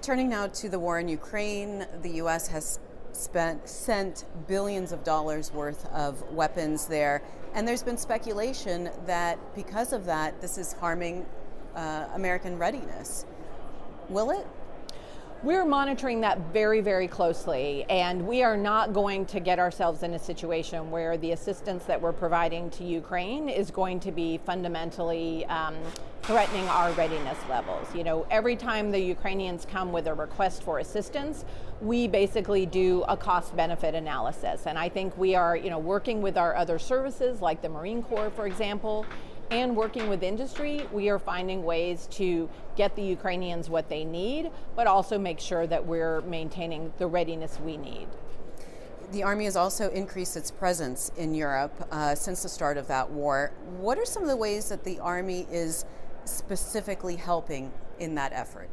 Turning 0.00 0.30
now 0.30 0.46
to 0.46 0.70
the 0.70 0.78
war 0.78 0.98
in 0.98 1.06
Ukraine, 1.06 1.86
the 2.00 2.12
U.S. 2.12 2.48
has 2.48 2.80
spent 3.12 3.68
sent 3.68 4.24
billions 4.46 4.92
of 4.92 5.04
dollars 5.04 5.52
worth 5.52 5.86
of 5.92 6.22
weapons 6.32 6.86
there, 6.86 7.22
and 7.54 7.66
there's 7.66 7.82
been 7.82 7.96
speculation 7.96 8.90
that 9.06 9.38
because 9.54 9.92
of 9.92 10.04
that, 10.06 10.40
this 10.40 10.58
is 10.58 10.72
harming 10.74 11.26
uh, 11.74 12.06
American 12.14 12.58
readiness. 12.58 13.26
Will 14.08 14.30
it? 14.30 14.46
We're 15.42 15.64
monitoring 15.64 16.20
that 16.20 16.38
very, 16.52 16.82
very 16.82 17.08
closely, 17.08 17.86
and 17.88 18.28
we 18.28 18.42
are 18.42 18.58
not 18.58 18.92
going 18.92 19.24
to 19.26 19.40
get 19.40 19.58
ourselves 19.58 20.02
in 20.02 20.12
a 20.12 20.18
situation 20.18 20.90
where 20.90 21.16
the 21.16 21.32
assistance 21.32 21.84
that 21.84 21.98
we're 21.98 22.12
providing 22.12 22.68
to 22.72 22.84
Ukraine 22.84 23.48
is 23.48 23.70
going 23.70 24.00
to 24.00 24.12
be 24.12 24.36
fundamentally 24.44 25.46
um, 25.46 25.76
threatening 26.20 26.68
our 26.68 26.92
readiness 26.92 27.38
levels. 27.48 27.86
You 27.94 28.04
know, 28.04 28.26
every 28.30 28.54
time 28.54 28.90
the 28.90 28.98
Ukrainians 28.98 29.64
come 29.64 29.92
with 29.92 30.08
a 30.08 30.12
request 30.12 30.62
for 30.62 30.78
assistance, 30.78 31.46
we 31.80 32.06
basically 32.06 32.66
do 32.66 33.02
a 33.08 33.16
cost 33.16 33.56
benefit 33.56 33.94
analysis. 33.94 34.66
And 34.66 34.78
I 34.78 34.90
think 34.90 35.16
we 35.16 35.34
are, 35.36 35.56
you 35.56 35.70
know, 35.70 35.78
working 35.78 36.20
with 36.20 36.36
our 36.36 36.54
other 36.54 36.78
services 36.78 37.40
like 37.40 37.62
the 37.62 37.70
Marine 37.70 38.02
Corps, 38.02 38.28
for 38.28 38.46
example, 38.46 39.06
and 39.50 39.76
working 39.76 40.08
with 40.08 40.22
industry, 40.22 40.86
we 40.92 41.08
are 41.08 41.18
finding 41.18 41.64
ways 41.64 42.06
to 42.12 42.48
get 42.76 42.94
the 42.94 43.02
Ukrainians 43.02 43.68
what 43.68 43.88
they 43.88 44.04
need, 44.04 44.50
but 44.76 44.86
also 44.86 45.18
make 45.18 45.40
sure 45.40 45.66
that 45.66 45.84
we're 45.84 46.20
maintaining 46.22 46.92
the 46.98 47.06
readiness 47.06 47.58
we 47.60 47.76
need. 47.76 48.06
The 49.12 49.24
Army 49.24 49.46
has 49.46 49.56
also 49.56 49.90
increased 49.90 50.36
its 50.36 50.52
presence 50.52 51.10
in 51.16 51.34
Europe 51.34 51.74
uh, 51.90 52.14
since 52.14 52.44
the 52.44 52.48
start 52.48 52.76
of 52.76 52.86
that 52.86 53.10
war. 53.10 53.52
What 53.78 53.98
are 53.98 54.04
some 54.04 54.22
of 54.22 54.28
the 54.28 54.36
ways 54.36 54.68
that 54.68 54.84
the 54.84 55.00
Army 55.00 55.48
is 55.50 55.84
specifically 56.24 57.16
helping 57.16 57.72
in 57.98 58.14
that 58.14 58.32
effort? 58.32 58.70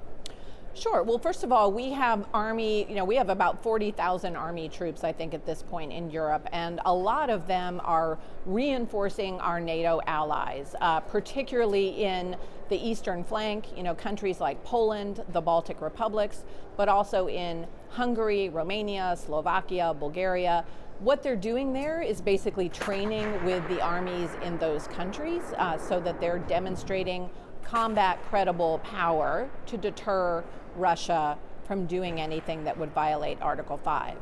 Sure. 0.77 1.01
Well, 1.01 1.17
first 1.17 1.43
of 1.43 1.51
all, 1.51 1.71
we 1.71 1.89
have 1.93 2.27
Army, 2.35 2.85
you 2.87 2.93
know, 2.93 3.03
we 3.03 3.15
have 3.15 3.29
about 3.29 3.63
40,000 3.63 4.35
Army 4.35 4.69
troops, 4.69 5.03
I 5.03 5.11
think, 5.11 5.33
at 5.33 5.43
this 5.43 5.63
point 5.63 5.91
in 5.91 6.11
Europe, 6.11 6.47
and 6.51 6.79
a 6.85 6.93
lot 6.93 7.31
of 7.31 7.47
them 7.47 7.81
are 7.83 8.19
reinforcing 8.45 9.39
our 9.39 9.59
NATO 9.59 10.01
allies, 10.05 10.75
uh, 10.79 10.99
particularly 10.99 12.03
in 12.03 12.35
the 12.69 12.77
eastern 12.77 13.23
flank, 13.23 13.75
you 13.75 13.81
know, 13.81 13.95
countries 13.95 14.39
like 14.39 14.63
Poland, 14.63 15.23
the 15.29 15.41
Baltic 15.41 15.81
republics, 15.81 16.43
but 16.75 16.87
also 16.87 17.27
in 17.27 17.65
Hungary, 17.89 18.49
Romania, 18.49 19.17
Slovakia, 19.17 19.95
Bulgaria. 19.97 20.63
What 20.99 21.23
they're 21.23 21.35
doing 21.35 21.73
there 21.73 22.01
is 22.03 22.21
basically 22.21 22.69
training 22.69 23.43
with 23.45 23.67
the 23.67 23.81
armies 23.81 24.29
in 24.43 24.59
those 24.59 24.87
countries 24.87 25.41
uh, 25.57 25.79
so 25.79 25.99
that 26.01 26.19
they're 26.19 26.39
demonstrating 26.39 27.31
combat 27.67 28.17
credible 28.29 28.79
power 28.79 29.49
to 29.65 29.77
deter 29.77 30.43
Russia 30.75 31.37
from 31.65 31.85
doing 31.85 32.21
anything 32.21 32.63
that 32.63 32.77
would 32.77 32.93
violate 32.93 33.41
Article 33.41 33.77
5. 33.77 34.15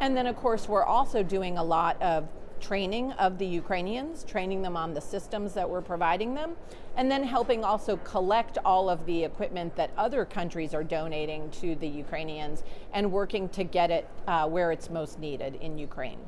And 0.00 0.16
then, 0.16 0.26
of 0.26 0.36
course, 0.36 0.68
we're 0.68 0.84
also 0.84 1.22
doing 1.22 1.56
a 1.56 1.64
lot 1.64 2.00
of 2.02 2.28
training 2.60 3.12
of 3.12 3.38
the 3.38 3.46
Ukrainians, 3.46 4.22
training 4.22 4.60
them 4.60 4.76
on 4.76 4.92
the 4.92 5.00
systems 5.00 5.54
that 5.54 5.68
we're 5.68 5.80
providing 5.80 6.34
them, 6.34 6.56
and 6.94 7.10
then 7.10 7.24
helping 7.24 7.64
also 7.64 7.96
collect 7.98 8.58
all 8.66 8.90
of 8.90 9.06
the 9.06 9.24
equipment 9.24 9.76
that 9.76 9.90
other 9.96 10.26
countries 10.26 10.74
are 10.74 10.84
donating 10.84 11.50
to 11.52 11.74
the 11.76 11.88
Ukrainians 11.88 12.62
and 12.92 13.10
working 13.10 13.48
to 13.50 13.64
get 13.64 13.90
it 13.90 14.06
uh, 14.26 14.46
where 14.46 14.72
it's 14.72 14.90
most 14.90 15.18
needed 15.18 15.54
in 15.56 15.78
Ukraine. 15.78 16.18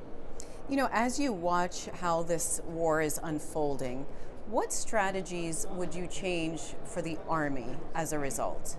You 0.70 0.76
know, 0.76 0.88
as 0.90 1.20
you 1.20 1.34
watch 1.34 1.86
how 2.00 2.22
this 2.22 2.62
war 2.66 3.02
is 3.02 3.20
unfolding, 3.22 4.06
what 4.52 4.70
strategies 4.70 5.66
would 5.70 5.94
you 5.94 6.06
change 6.06 6.60
for 6.84 7.00
the 7.00 7.16
Army 7.26 7.74
as 7.94 8.12
a 8.12 8.18
result? 8.18 8.76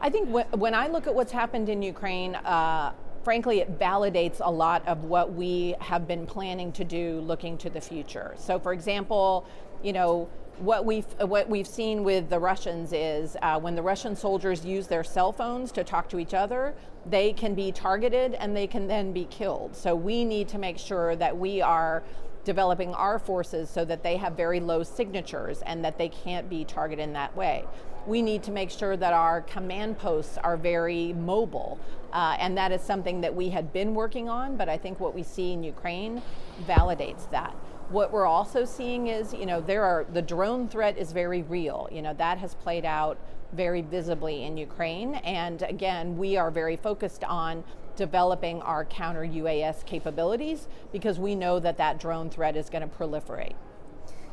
I 0.00 0.08
think 0.08 0.28
when 0.52 0.74
I 0.74 0.86
look 0.86 1.08
at 1.08 1.14
what's 1.14 1.32
happened 1.32 1.68
in 1.68 1.82
Ukraine, 1.82 2.36
uh, 2.36 2.92
frankly, 3.24 3.58
it 3.58 3.80
validates 3.80 4.40
a 4.40 4.50
lot 4.50 4.86
of 4.86 5.04
what 5.06 5.32
we 5.32 5.74
have 5.80 6.06
been 6.06 6.24
planning 6.24 6.70
to 6.72 6.84
do 6.84 7.20
looking 7.22 7.58
to 7.58 7.68
the 7.68 7.80
future. 7.80 8.34
So, 8.38 8.60
for 8.60 8.72
example, 8.72 9.44
you 9.82 9.92
know, 9.92 10.28
what 10.58 10.84
we've 10.84 11.06
what 11.18 11.48
we've 11.48 11.66
seen 11.66 12.04
with 12.04 12.30
the 12.30 12.38
Russians 12.38 12.92
is 12.92 13.36
uh, 13.42 13.58
when 13.58 13.74
the 13.74 13.82
Russian 13.82 14.14
soldiers 14.14 14.64
use 14.64 14.86
their 14.86 15.02
cell 15.02 15.32
phones 15.32 15.72
to 15.72 15.82
talk 15.82 16.08
to 16.10 16.20
each 16.20 16.34
other, 16.34 16.74
they 17.06 17.32
can 17.32 17.54
be 17.54 17.72
targeted 17.72 18.34
and 18.34 18.56
they 18.56 18.68
can 18.68 18.86
then 18.86 19.12
be 19.12 19.24
killed. 19.24 19.74
So 19.74 19.96
we 19.96 20.24
need 20.24 20.46
to 20.48 20.58
make 20.58 20.78
sure 20.78 21.16
that 21.16 21.36
we 21.36 21.60
are 21.60 22.04
developing 22.44 22.94
our 22.94 23.18
forces 23.18 23.70
so 23.70 23.84
that 23.84 24.02
they 24.02 24.16
have 24.16 24.36
very 24.36 24.60
low 24.60 24.82
signatures 24.82 25.62
and 25.62 25.84
that 25.84 25.98
they 25.98 26.08
can't 26.08 26.48
be 26.50 26.64
targeted 26.64 27.04
in 27.04 27.12
that 27.12 27.36
way 27.36 27.64
we 28.06 28.22
need 28.22 28.42
to 28.44 28.50
make 28.50 28.70
sure 28.70 28.96
that 28.96 29.12
our 29.12 29.42
command 29.42 29.98
posts 29.98 30.38
are 30.38 30.56
very 30.56 31.12
mobile. 31.12 31.78
Uh, 32.12 32.36
and 32.38 32.56
that 32.56 32.72
is 32.72 32.82
something 32.82 33.20
that 33.20 33.34
we 33.34 33.48
had 33.48 33.72
been 33.72 33.94
working 33.94 34.28
on, 34.28 34.56
but 34.56 34.68
I 34.68 34.76
think 34.76 35.00
what 35.00 35.14
we 35.14 35.22
see 35.22 35.52
in 35.52 35.62
Ukraine 35.62 36.22
validates 36.66 37.30
that. 37.30 37.54
What 37.88 38.12
we're 38.12 38.26
also 38.26 38.64
seeing 38.64 39.08
is, 39.08 39.32
you 39.32 39.46
know, 39.46 39.60
there 39.60 39.84
are 39.84 40.06
the 40.12 40.22
drone 40.22 40.68
threat 40.68 40.98
is 40.98 41.12
very 41.12 41.42
real. 41.42 41.88
You 41.92 42.02
know, 42.02 42.14
that 42.14 42.38
has 42.38 42.54
played 42.54 42.84
out 42.84 43.18
very 43.52 43.82
visibly 43.82 44.44
in 44.44 44.56
Ukraine. 44.56 45.16
And 45.16 45.62
again, 45.62 46.16
we 46.16 46.36
are 46.36 46.50
very 46.50 46.76
focused 46.76 47.22
on 47.24 47.64
developing 47.96 48.60
our 48.62 48.84
counter 48.84 49.22
UAS 49.22 49.84
capabilities 49.84 50.68
because 50.92 51.18
we 51.18 51.34
know 51.34 51.58
that 51.58 51.76
that 51.78 51.98
drone 51.98 52.30
threat 52.30 52.56
is 52.56 52.70
going 52.70 52.88
to 52.88 52.94
proliferate. 52.96 53.54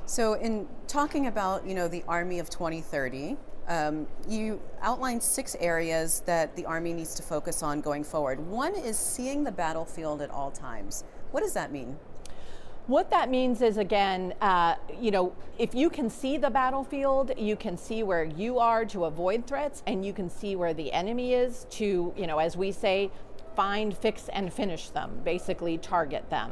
So, 0.05 0.33
in 0.33 0.67
talking 0.87 1.27
about 1.27 1.67
you 1.67 1.75
know 1.75 1.87
the 1.87 2.03
Army 2.07 2.39
of 2.39 2.49
2030, 2.49 3.37
um, 3.67 4.07
you 4.27 4.59
outlined 4.81 5.21
six 5.21 5.55
areas 5.59 6.23
that 6.25 6.55
the 6.55 6.65
Army 6.65 6.93
needs 6.93 7.13
to 7.15 7.23
focus 7.23 7.61
on 7.61 7.81
going 7.81 8.03
forward. 8.03 8.39
One 8.39 8.73
is 8.73 8.97
seeing 8.97 9.43
the 9.43 9.51
battlefield 9.51 10.21
at 10.21 10.31
all 10.31 10.49
times. 10.49 11.03
What 11.31 11.41
does 11.41 11.53
that 11.53 11.71
mean? 11.71 11.97
What 12.87 13.11
that 13.11 13.29
means 13.29 13.61
is, 13.61 13.77
again, 13.77 14.33
uh, 14.41 14.73
you 14.99 15.11
know, 15.11 15.31
if 15.59 15.75
you 15.75 15.91
can 15.91 16.09
see 16.09 16.37
the 16.37 16.49
battlefield, 16.49 17.31
you 17.37 17.55
can 17.55 17.77
see 17.77 18.01
where 18.01 18.23
you 18.23 18.57
are 18.57 18.83
to 18.85 19.05
avoid 19.05 19.45
threats, 19.45 19.83
and 19.85 20.03
you 20.03 20.11
can 20.11 20.27
see 20.27 20.55
where 20.55 20.73
the 20.73 20.91
enemy 20.91 21.35
is 21.35 21.67
to, 21.69 22.11
you 22.17 22.25
know, 22.25 22.39
as 22.39 22.57
we 22.57 22.71
say, 22.71 23.11
find, 23.55 23.95
fix, 23.95 24.29
and 24.29 24.53
finish 24.53 24.89
them, 24.89 25.21
basically 25.23 25.77
target 25.77 26.29
them. 26.29 26.51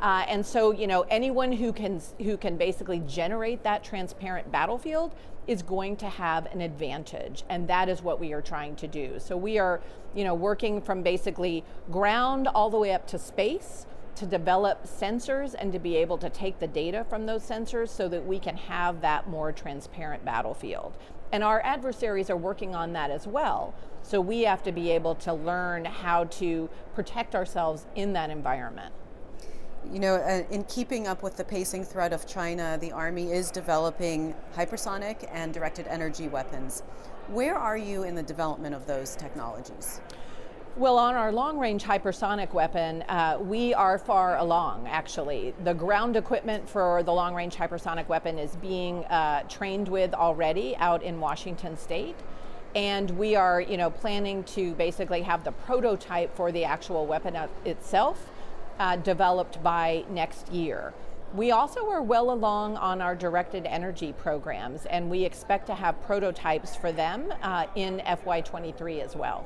Uh, 0.00 0.24
and 0.28 0.44
so, 0.44 0.72
you 0.72 0.88
know, 0.88 1.02
anyone 1.02 1.52
who 1.52 1.72
can 1.72 2.00
who 2.18 2.36
can 2.36 2.56
basically 2.56 3.00
generate 3.06 3.62
that 3.62 3.84
transparent 3.84 4.50
battlefield 4.50 5.14
is 5.46 5.62
going 5.62 5.96
to 5.96 6.08
have 6.08 6.46
an 6.52 6.60
advantage 6.60 7.42
and 7.48 7.66
that 7.68 7.88
is 7.88 8.00
what 8.02 8.20
we 8.20 8.32
are 8.32 8.42
trying 8.42 8.76
to 8.76 8.86
do 8.86 9.18
so 9.18 9.36
we 9.36 9.58
are 9.58 9.80
you 10.14 10.22
know 10.22 10.34
working 10.34 10.80
from 10.80 11.02
basically 11.02 11.64
ground 11.90 12.46
all 12.48 12.70
the 12.70 12.78
way 12.78 12.92
up 12.92 13.06
to 13.06 13.18
space 13.18 13.86
to 14.14 14.26
develop 14.26 14.86
sensors 14.86 15.54
and 15.58 15.72
to 15.72 15.78
be 15.78 15.96
able 15.96 16.18
to 16.18 16.30
take 16.30 16.58
the 16.60 16.66
data 16.66 17.04
from 17.08 17.26
those 17.26 17.42
sensors 17.42 17.88
so 17.88 18.08
that 18.08 18.24
we 18.24 18.38
can 18.38 18.56
have 18.56 19.00
that 19.00 19.28
more 19.28 19.50
transparent 19.50 20.24
battlefield 20.24 20.92
and 21.32 21.42
our 21.42 21.60
adversaries 21.64 22.30
are 22.30 22.36
working 22.36 22.74
on 22.74 22.92
that 22.92 23.10
as 23.10 23.26
well 23.26 23.74
so 24.02 24.20
we 24.20 24.42
have 24.42 24.62
to 24.62 24.72
be 24.72 24.90
able 24.90 25.14
to 25.14 25.32
learn 25.32 25.84
how 25.84 26.24
to 26.24 26.68
protect 26.94 27.34
ourselves 27.34 27.86
in 27.94 28.12
that 28.12 28.30
environment 28.30 28.92
you 29.90 29.98
know, 29.98 30.14
uh, 30.16 30.42
in 30.50 30.64
keeping 30.64 31.06
up 31.06 31.22
with 31.22 31.36
the 31.36 31.44
pacing 31.44 31.84
threat 31.84 32.12
of 32.12 32.26
China, 32.26 32.78
the 32.80 32.92
Army 32.92 33.32
is 33.32 33.50
developing 33.50 34.34
hypersonic 34.54 35.28
and 35.32 35.52
directed 35.52 35.86
energy 35.88 36.28
weapons. 36.28 36.82
Where 37.28 37.56
are 37.56 37.76
you 37.76 38.04
in 38.04 38.14
the 38.14 38.22
development 38.22 38.74
of 38.74 38.86
those 38.86 39.16
technologies? 39.16 40.00
Well, 40.74 40.96
on 40.96 41.16
our 41.16 41.30
long 41.32 41.58
range 41.58 41.84
hypersonic 41.84 42.54
weapon, 42.54 43.02
uh, 43.02 43.36
we 43.38 43.74
are 43.74 43.98
far 43.98 44.38
along, 44.38 44.86
actually. 44.88 45.52
The 45.64 45.74
ground 45.74 46.16
equipment 46.16 46.66
for 46.66 47.02
the 47.02 47.12
long 47.12 47.34
range 47.34 47.56
hypersonic 47.56 48.08
weapon 48.08 48.38
is 48.38 48.56
being 48.56 49.04
uh, 49.04 49.42
trained 49.50 49.86
with 49.88 50.14
already 50.14 50.74
out 50.76 51.02
in 51.02 51.20
Washington 51.20 51.76
state. 51.76 52.16
And 52.74 53.10
we 53.18 53.36
are, 53.36 53.60
you 53.60 53.76
know, 53.76 53.90
planning 53.90 54.44
to 54.44 54.72
basically 54.76 55.20
have 55.20 55.44
the 55.44 55.52
prototype 55.52 56.34
for 56.34 56.50
the 56.50 56.64
actual 56.64 57.04
weapon 57.04 57.36
itself 57.66 58.30
uh, 58.78 58.96
developed 58.96 59.62
by 59.62 60.06
next 60.08 60.50
year. 60.50 60.94
We 61.34 61.50
also 61.50 61.90
are 61.90 62.00
well 62.00 62.30
along 62.30 62.78
on 62.78 63.02
our 63.02 63.14
directed 63.14 63.66
energy 63.66 64.14
programs, 64.14 64.86
and 64.86 65.10
we 65.10 65.24
expect 65.24 65.66
to 65.66 65.74
have 65.74 66.02
prototypes 66.04 66.74
for 66.74 66.92
them 66.92 67.30
uh, 67.42 67.66
in 67.74 67.98
FY23 68.06 69.02
as 69.02 69.14
well. 69.14 69.44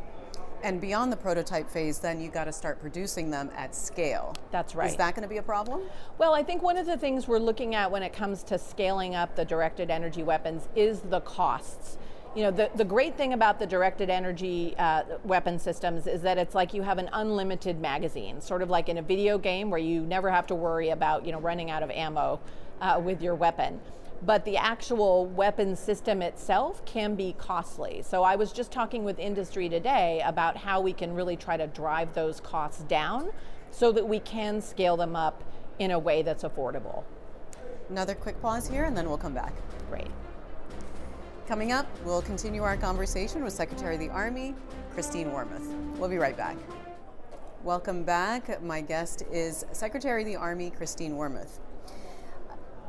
And 0.62 0.80
beyond 0.80 1.12
the 1.12 1.16
prototype 1.16 1.68
phase, 1.70 1.98
then 1.98 2.20
you 2.20 2.28
got 2.28 2.44
to 2.44 2.52
start 2.52 2.80
producing 2.80 3.30
them 3.30 3.50
at 3.56 3.74
scale. 3.74 4.34
That's 4.50 4.74
right. 4.74 4.90
Is 4.90 4.96
that 4.96 5.14
going 5.14 5.22
to 5.22 5.28
be 5.28 5.36
a 5.36 5.42
problem? 5.42 5.82
Well, 6.18 6.34
I 6.34 6.42
think 6.42 6.62
one 6.62 6.76
of 6.76 6.86
the 6.86 6.96
things 6.96 7.28
we're 7.28 7.38
looking 7.38 7.74
at 7.74 7.90
when 7.90 8.02
it 8.02 8.12
comes 8.12 8.42
to 8.44 8.58
scaling 8.58 9.14
up 9.14 9.36
the 9.36 9.44
directed 9.44 9.90
energy 9.90 10.22
weapons 10.22 10.68
is 10.74 11.00
the 11.00 11.20
costs. 11.20 11.98
You 12.34 12.42
know, 12.42 12.50
the, 12.50 12.70
the 12.74 12.84
great 12.84 13.16
thing 13.16 13.32
about 13.32 13.58
the 13.58 13.66
directed 13.66 14.10
energy 14.10 14.74
uh, 14.78 15.04
weapon 15.24 15.58
systems 15.58 16.06
is 16.06 16.20
that 16.22 16.36
it's 16.36 16.54
like 16.54 16.74
you 16.74 16.82
have 16.82 16.98
an 16.98 17.08
unlimited 17.12 17.80
magazine, 17.80 18.40
sort 18.40 18.60
of 18.60 18.68
like 18.68 18.88
in 18.88 18.98
a 18.98 19.02
video 19.02 19.38
game 19.38 19.70
where 19.70 19.80
you 19.80 20.02
never 20.02 20.30
have 20.30 20.46
to 20.48 20.54
worry 20.54 20.90
about, 20.90 21.24
you 21.24 21.32
know, 21.32 21.40
running 21.40 21.70
out 21.70 21.82
of 21.82 21.90
ammo 21.90 22.38
uh, 22.80 23.00
with 23.02 23.22
your 23.22 23.34
weapon 23.34 23.80
but 24.24 24.44
the 24.44 24.56
actual 24.56 25.26
weapon 25.26 25.76
system 25.76 26.22
itself 26.22 26.84
can 26.84 27.14
be 27.14 27.34
costly. 27.38 28.02
So 28.02 28.22
I 28.22 28.36
was 28.36 28.52
just 28.52 28.72
talking 28.72 29.04
with 29.04 29.18
industry 29.18 29.68
today 29.68 30.22
about 30.24 30.56
how 30.56 30.80
we 30.80 30.92
can 30.92 31.14
really 31.14 31.36
try 31.36 31.56
to 31.56 31.66
drive 31.66 32.14
those 32.14 32.40
costs 32.40 32.82
down 32.84 33.30
so 33.70 33.92
that 33.92 34.08
we 34.08 34.20
can 34.20 34.60
scale 34.60 34.96
them 34.96 35.14
up 35.14 35.44
in 35.78 35.90
a 35.90 35.98
way 35.98 36.22
that's 36.22 36.44
affordable. 36.44 37.04
Another 37.90 38.14
quick 38.14 38.40
pause 38.40 38.66
here 38.66 38.84
and 38.84 38.96
then 38.96 39.08
we'll 39.08 39.18
come 39.18 39.34
back. 39.34 39.52
Great. 39.90 40.08
Coming 41.46 41.70
up, 41.70 41.86
we'll 42.04 42.22
continue 42.22 42.62
our 42.62 42.76
conversation 42.76 43.44
with 43.44 43.52
Secretary 43.52 43.94
of 43.94 44.00
the 44.00 44.08
Army, 44.08 44.54
Christine 44.92 45.30
Wormuth. 45.30 45.96
We'll 45.96 46.08
be 46.08 46.18
right 46.18 46.36
back. 46.36 46.56
Welcome 47.62 48.02
back. 48.02 48.62
My 48.62 48.80
guest 48.80 49.22
is 49.30 49.64
Secretary 49.72 50.22
of 50.22 50.26
the 50.26 50.36
Army, 50.36 50.70
Christine 50.70 51.12
Wormuth. 51.16 51.60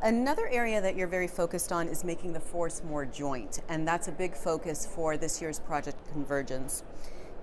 Another 0.03 0.47
area 0.49 0.79
that 0.79 0.95
you're 0.95 1.07
very 1.07 1.27
focused 1.27 1.71
on 1.71 1.87
is 1.87 2.03
making 2.03 2.31
the 2.31 2.39
force 2.39 2.83
more 2.83 3.03
joint, 3.03 3.61
and 3.67 3.87
that's 3.87 4.07
a 4.07 4.11
big 4.11 4.35
focus 4.35 4.85
for 4.85 5.17
this 5.17 5.41
year's 5.41 5.59
Project 5.59 5.97
Convergence. 6.11 6.83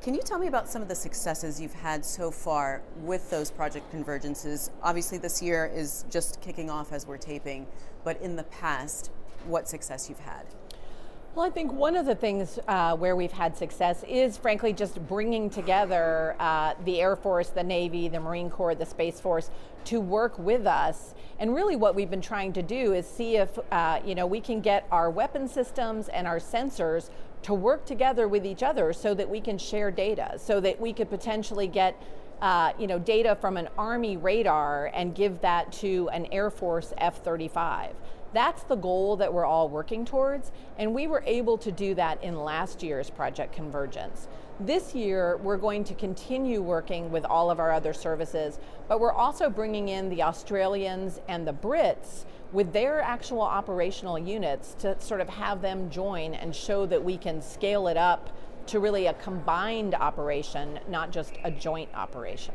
Can 0.00 0.14
you 0.14 0.22
tell 0.22 0.38
me 0.38 0.46
about 0.46 0.68
some 0.68 0.80
of 0.80 0.86
the 0.86 0.94
successes 0.94 1.60
you've 1.60 1.74
had 1.74 2.04
so 2.04 2.30
far 2.30 2.80
with 2.98 3.28
those 3.28 3.50
project 3.50 3.92
convergences? 3.92 4.70
Obviously, 4.84 5.18
this 5.18 5.42
year 5.42 5.68
is 5.74 6.04
just 6.08 6.40
kicking 6.42 6.70
off 6.70 6.92
as 6.92 7.08
we're 7.08 7.16
taping, 7.16 7.66
but 8.04 8.20
in 8.22 8.36
the 8.36 8.44
past, 8.44 9.10
what 9.46 9.68
success 9.68 10.08
you've 10.08 10.20
had? 10.20 10.46
Well, 11.34 11.44
I 11.44 11.50
think 11.50 11.72
one 11.72 11.96
of 11.96 12.06
the 12.06 12.14
things 12.14 12.60
uh, 12.68 12.96
where 12.96 13.16
we've 13.16 13.32
had 13.32 13.56
success 13.56 14.04
is, 14.06 14.36
frankly, 14.36 14.72
just 14.72 15.04
bringing 15.08 15.50
together 15.50 16.36
uh, 16.38 16.74
the 16.84 17.00
Air 17.00 17.16
Force, 17.16 17.48
the 17.48 17.64
Navy, 17.64 18.06
the 18.06 18.20
Marine 18.20 18.48
Corps, 18.48 18.76
the 18.76 18.86
Space 18.86 19.18
Force 19.18 19.50
to 19.86 19.98
work 19.98 20.38
with 20.38 20.64
us. 20.64 21.12
And 21.40 21.52
really, 21.52 21.74
what 21.74 21.96
we've 21.96 22.08
been 22.08 22.20
trying 22.20 22.52
to 22.52 22.62
do 22.62 22.92
is 22.92 23.04
see 23.04 23.36
if 23.36 23.58
uh, 23.72 23.98
you 24.06 24.14
know 24.14 24.28
we 24.28 24.40
can 24.40 24.60
get 24.60 24.86
our 24.92 25.10
weapon 25.10 25.48
systems 25.48 26.08
and 26.08 26.28
our 26.28 26.38
sensors 26.38 27.10
to 27.42 27.52
work 27.52 27.84
together 27.84 28.28
with 28.28 28.46
each 28.46 28.62
other, 28.62 28.92
so 28.92 29.12
that 29.14 29.28
we 29.28 29.40
can 29.40 29.58
share 29.58 29.90
data, 29.90 30.38
so 30.38 30.60
that 30.60 30.80
we 30.80 30.92
could 30.92 31.10
potentially 31.10 31.66
get. 31.66 32.00
Uh, 32.42 32.72
you 32.78 32.86
know, 32.86 32.98
data 32.98 33.38
from 33.40 33.56
an 33.56 33.68
Army 33.78 34.18
radar 34.18 34.90
and 34.92 35.14
give 35.14 35.40
that 35.40 35.72
to 35.72 36.10
an 36.12 36.26
Air 36.26 36.50
Force 36.50 36.92
F-35. 36.98 37.92
That's 38.34 38.64
the 38.64 38.74
goal 38.74 39.14
that 39.18 39.32
we're 39.32 39.44
all 39.44 39.68
working 39.68 40.04
towards, 40.04 40.50
and 40.76 40.92
we 40.92 41.06
were 41.06 41.22
able 41.24 41.56
to 41.58 41.70
do 41.70 41.94
that 41.94 42.20
in 42.24 42.34
last 42.34 42.82
year's 42.82 43.08
Project 43.08 43.54
Convergence. 43.54 44.26
This 44.58 44.92
year, 44.92 45.36
we're 45.36 45.56
going 45.56 45.84
to 45.84 45.94
continue 45.94 46.60
working 46.60 47.12
with 47.12 47.24
all 47.24 47.48
of 47.48 47.60
our 47.60 47.70
other 47.70 47.92
services, 47.92 48.58
but 48.88 48.98
we're 48.98 49.12
also 49.12 49.48
bringing 49.48 49.88
in 49.88 50.08
the 50.08 50.24
Australians 50.24 51.20
and 51.28 51.46
the 51.46 51.52
Brits 51.52 52.24
with 52.52 52.72
their 52.72 53.00
actual 53.00 53.40
operational 53.40 54.18
units 54.18 54.74
to 54.80 55.00
sort 55.00 55.20
of 55.20 55.28
have 55.28 55.62
them 55.62 55.88
join 55.88 56.34
and 56.34 56.56
show 56.56 56.86
that 56.86 57.04
we 57.04 57.16
can 57.16 57.40
scale 57.40 57.86
it 57.86 57.96
up 57.96 58.36
to 58.66 58.80
really 58.80 59.06
a 59.06 59.14
combined 59.14 59.94
operation, 59.94 60.80
not 60.88 61.12
just 61.12 61.34
a 61.44 61.52
joint 61.52 61.88
operation. 61.94 62.54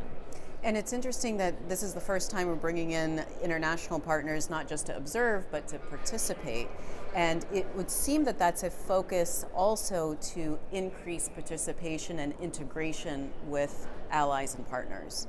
And 0.61 0.75
it's 0.75 0.91
interesting 0.91 1.37
that 1.37 1.69
this 1.69 1.83
is 1.83 1.93
the 1.93 2.01
first 2.01 2.29
time 2.29 2.47
we're 2.47 2.55
bringing 2.55 2.91
in 2.91 3.23
international 3.41 3.99
partners, 3.99 4.49
not 4.49 4.67
just 4.67 4.87
to 4.87 4.97
observe, 4.97 5.49
but 5.51 5.67
to 5.69 5.79
participate. 5.79 6.67
And 7.15 7.45
it 7.53 7.65
would 7.75 7.89
seem 7.89 8.25
that 8.25 8.37
that's 8.37 8.63
a 8.63 8.69
focus 8.69 9.45
also 9.55 10.17
to 10.33 10.59
increase 10.71 11.29
participation 11.29 12.19
and 12.19 12.33
integration 12.41 13.31
with 13.45 13.87
allies 14.11 14.55
and 14.55 14.67
partners. 14.67 15.27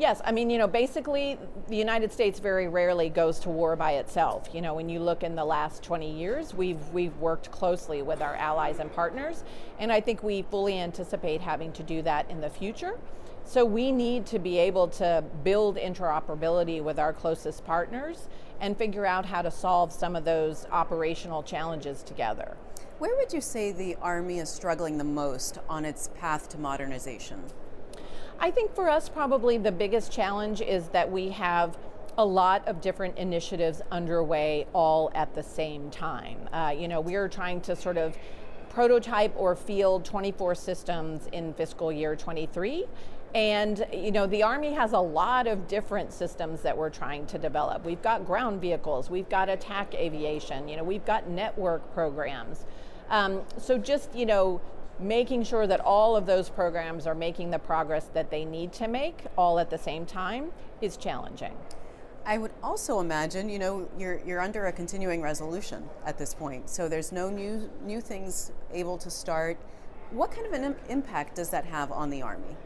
Yes, 0.00 0.22
I 0.24 0.32
mean, 0.32 0.48
you 0.48 0.56
know, 0.56 0.66
basically, 0.66 1.38
the 1.68 1.76
United 1.76 2.10
States 2.10 2.40
very 2.40 2.68
rarely 2.68 3.10
goes 3.10 3.38
to 3.40 3.50
war 3.50 3.76
by 3.76 3.92
itself. 3.96 4.48
You 4.50 4.62
know, 4.62 4.72
when 4.72 4.88
you 4.88 4.98
look 4.98 5.22
in 5.22 5.34
the 5.34 5.44
last 5.44 5.82
20 5.82 6.10
years, 6.10 6.54
we've 6.54 6.82
we've 6.88 7.14
worked 7.18 7.50
closely 7.50 8.00
with 8.00 8.22
our 8.22 8.34
allies 8.36 8.78
and 8.78 8.90
partners, 8.94 9.44
and 9.78 9.92
I 9.92 10.00
think 10.00 10.22
we 10.22 10.40
fully 10.40 10.78
anticipate 10.80 11.42
having 11.42 11.70
to 11.72 11.82
do 11.82 12.00
that 12.00 12.30
in 12.30 12.40
the 12.40 12.48
future. 12.48 12.96
So 13.44 13.62
we 13.62 13.92
need 13.92 14.24
to 14.28 14.38
be 14.38 14.56
able 14.56 14.88
to 14.88 15.22
build 15.44 15.76
interoperability 15.76 16.82
with 16.82 16.98
our 16.98 17.12
closest 17.12 17.66
partners 17.66 18.26
and 18.58 18.78
figure 18.78 19.04
out 19.04 19.26
how 19.26 19.42
to 19.42 19.50
solve 19.50 19.92
some 19.92 20.16
of 20.16 20.24
those 20.24 20.64
operational 20.72 21.42
challenges 21.42 22.02
together. 22.02 22.56
Where 23.00 23.14
would 23.16 23.34
you 23.34 23.42
say 23.42 23.70
the 23.70 23.96
Army 24.00 24.38
is 24.38 24.48
struggling 24.48 24.96
the 24.96 25.04
most 25.04 25.58
on 25.68 25.84
its 25.84 26.08
path 26.18 26.48
to 26.50 26.58
modernization? 26.58 27.42
I 28.42 28.50
think 28.50 28.74
for 28.74 28.88
us, 28.88 29.10
probably 29.10 29.58
the 29.58 29.70
biggest 29.70 30.10
challenge 30.10 30.62
is 30.62 30.88
that 30.88 31.12
we 31.12 31.28
have 31.28 31.76
a 32.16 32.24
lot 32.24 32.66
of 32.66 32.80
different 32.80 33.18
initiatives 33.18 33.82
underway 33.90 34.66
all 34.72 35.10
at 35.14 35.34
the 35.34 35.42
same 35.42 35.90
time. 35.90 36.48
Uh, 36.50 36.74
you 36.76 36.88
know, 36.88 37.02
we 37.02 37.16
are 37.16 37.28
trying 37.28 37.60
to 37.60 37.76
sort 37.76 37.98
of 37.98 38.16
prototype 38.70 39.34
or 39.36 39.54
field 39.54 40.06
24 40.06 40.54
systems 40.54 41.28
in 41.32 41.52
fiscal 41.52 41.92
year 41.92 42.16
23 42.16 42.86
and 43.34 43.86
you 43.92 44.10
know, 44.10 44.26
the 44.26 44.42
Army 44.42 44.72
has 44.72 44.92
a 44.92 44.98
lot 44.98 45.46
of 45.46 45.68
different 45.68 46.12
systems 46.12 46.62
that 46.62 46.76
we're 46.76 46.90
trying 46.90 47.26
to 47.26 47.38
develop. 47.38 47.84
We've 47.84 48.02
got 48.02 48.26
ground 48.26 48.60
vehicles, 48.60 49.08
we've 49.08 49.28
got 49.28 49.48
attack 49.48 49.94
aviation, 49.94 50.66
you 50.66 50.76
know, 50.76 50.82
we've 50.82 51.04
got 51.04 51.28
network 51.28 51.92
programs. 51.94 52.64
Um, 53.08 53.42
so 53.58 53.78
just 53.78 54.14
you 54.14 54.26
know, 54.26 54.60
making 55.00 55.44
sure 55.44 55.66
that 55.66 55.80
all 55.80 56.16
of 56.16 56.26
those 56.26 56.48
programs 56.48 57.06
are 57.06 57.14
making 57.14 57.50
the 57.50 57.58
progress 57.58 58.10
that 58.14 58.30
they 58.30 58.44
need 58.44 58.72
to 58.74 58.88
make 58.88 59.24
all 59.36 59.58
at 59.58 59.70
the 59.70 59.78
same 59.78 60.06
time 60.06 60.52
is 60.80 60.96
challenging. 60.96 61.54
I 62.26 62.38
would 62.38 62.52
also 62.62 63.00
imagine, 63.00 63.48
you 63.48 63.58
know, 63.58 63.88
you're, 63.98 64.20
you're 64.26 64.40
under 64.40 64.66
a 64.66 64.72
continuing 64.72 65.22
resolution 65.22 65.88
at 66.04 66.18
this 66.18 66.34
point, 66.34 66.68
so 66.68 66.88
there's 66.88 67.12
no 67.12 67.30
new 67.30 67.70
new 67.82 68.00
things 68.00 68.52
able 68.72 68.98
to 68.98 69.10
start. 69.10 69.58
What 70.10 70.30
kind 70.30 70.46
of 70.46 70.52
an 70.52 70.76
impact 70.88 71.36
does 71.36 71.50
that 71.50 71.64
have 71.64 71.90
on 71.90 72.10
the 72.10 72.20
Army? 72.20 72.56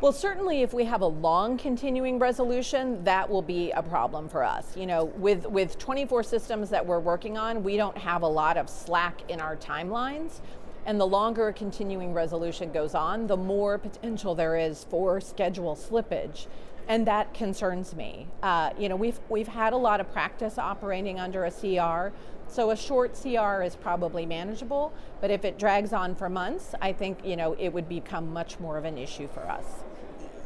Well, 0.00 0.12
certainly 0.12 0.62
if 0.62 0.72
we 0.72 0.84
have 0.84 1.02
a 1.02 1.06
long 1.06 1.58
continuing 1.58 2.18
resolution, 2.18 3.04
that 3.04 3.28
will 3.28 3.42
be 3.42 3.70
a 3.72 3.82
problem 3.82 4.30
for 4.30 4.42
us. 4.42 4.74
You 4.74 4.86
know, 4.86 5.04
with, 5.04 5.44
with 5.44 5.78
24 5.78 6.22
systems 6.22 6.70
that 6.70 6.86
we're 6.86 7.00
working 7.00 7.36
on, 7.36 7.62
we 7.62 7.76
don't 7.76 7.98
have 7.98 8.22
a 8.22 8.26
lot 8.26 8.56
of 8.56 8.70
slack 8.70 9.20
in 9.28 9.42
our 9.42 9.56
timelines. 9.56 10.40
And 10.86 11.00
the 11.00 11.06
longer 11.06 11.48
a 11.48 11.52
continuing 11.52 12.12
resolution 12.12 12.72
goes 12.72 12.94
on, 12.94 13.26
the 13.26 13.36
more 13.36 13.78
potential 13.78 14.34
there 14.34 14.56
is 14.56 14.84
for 14.84 15.20
schedule 15.20 15.76
slippage. 15.76 16.46
And 16.88 17.06
that 17.06 17.34
concerns 17.34 17.94
me. 17.94 18.26
Uh, 18.42 18.70
you 18.78 18.88
know, 18.88 18.96
we've, 18.96 19.20
we've 19.28 19.48
had 19.48 19.72
a 19.72 19.76
lot 19.76 20.00
of 20.00 20.10
practice 20.12 20.58
operating 20.58 21.20
under 21.20 21.44
a 21.44 21.50
CR, 21.50 22.14
so 22.50 22.70
a 22.70 22.76
short 22.76 23.14
CR 23.14 23.62
is 23.62 23.76
probably 23.76 24.26
manageable, 24.26 24.92
but 25.20 25.30
if 25.30 25.44
it 25.44 25.56
drags 25.56 25.92
on 25.92 26.16
for 26.16 26.28
months, 26.28 26.74
I 26.80 26.92
think, 26.92 27.24
you 27.24 27.36
know, 27.36 27.54
it 27.60 27.68
would 27.68 27.88
become 27.88 28.32
much 28.32 28.58
more 28.58 28.76
of 28.76 28.84
an 28.84 28.98
issue 28.98 29.28
for 29.28 29.48
us. 29.48 29.64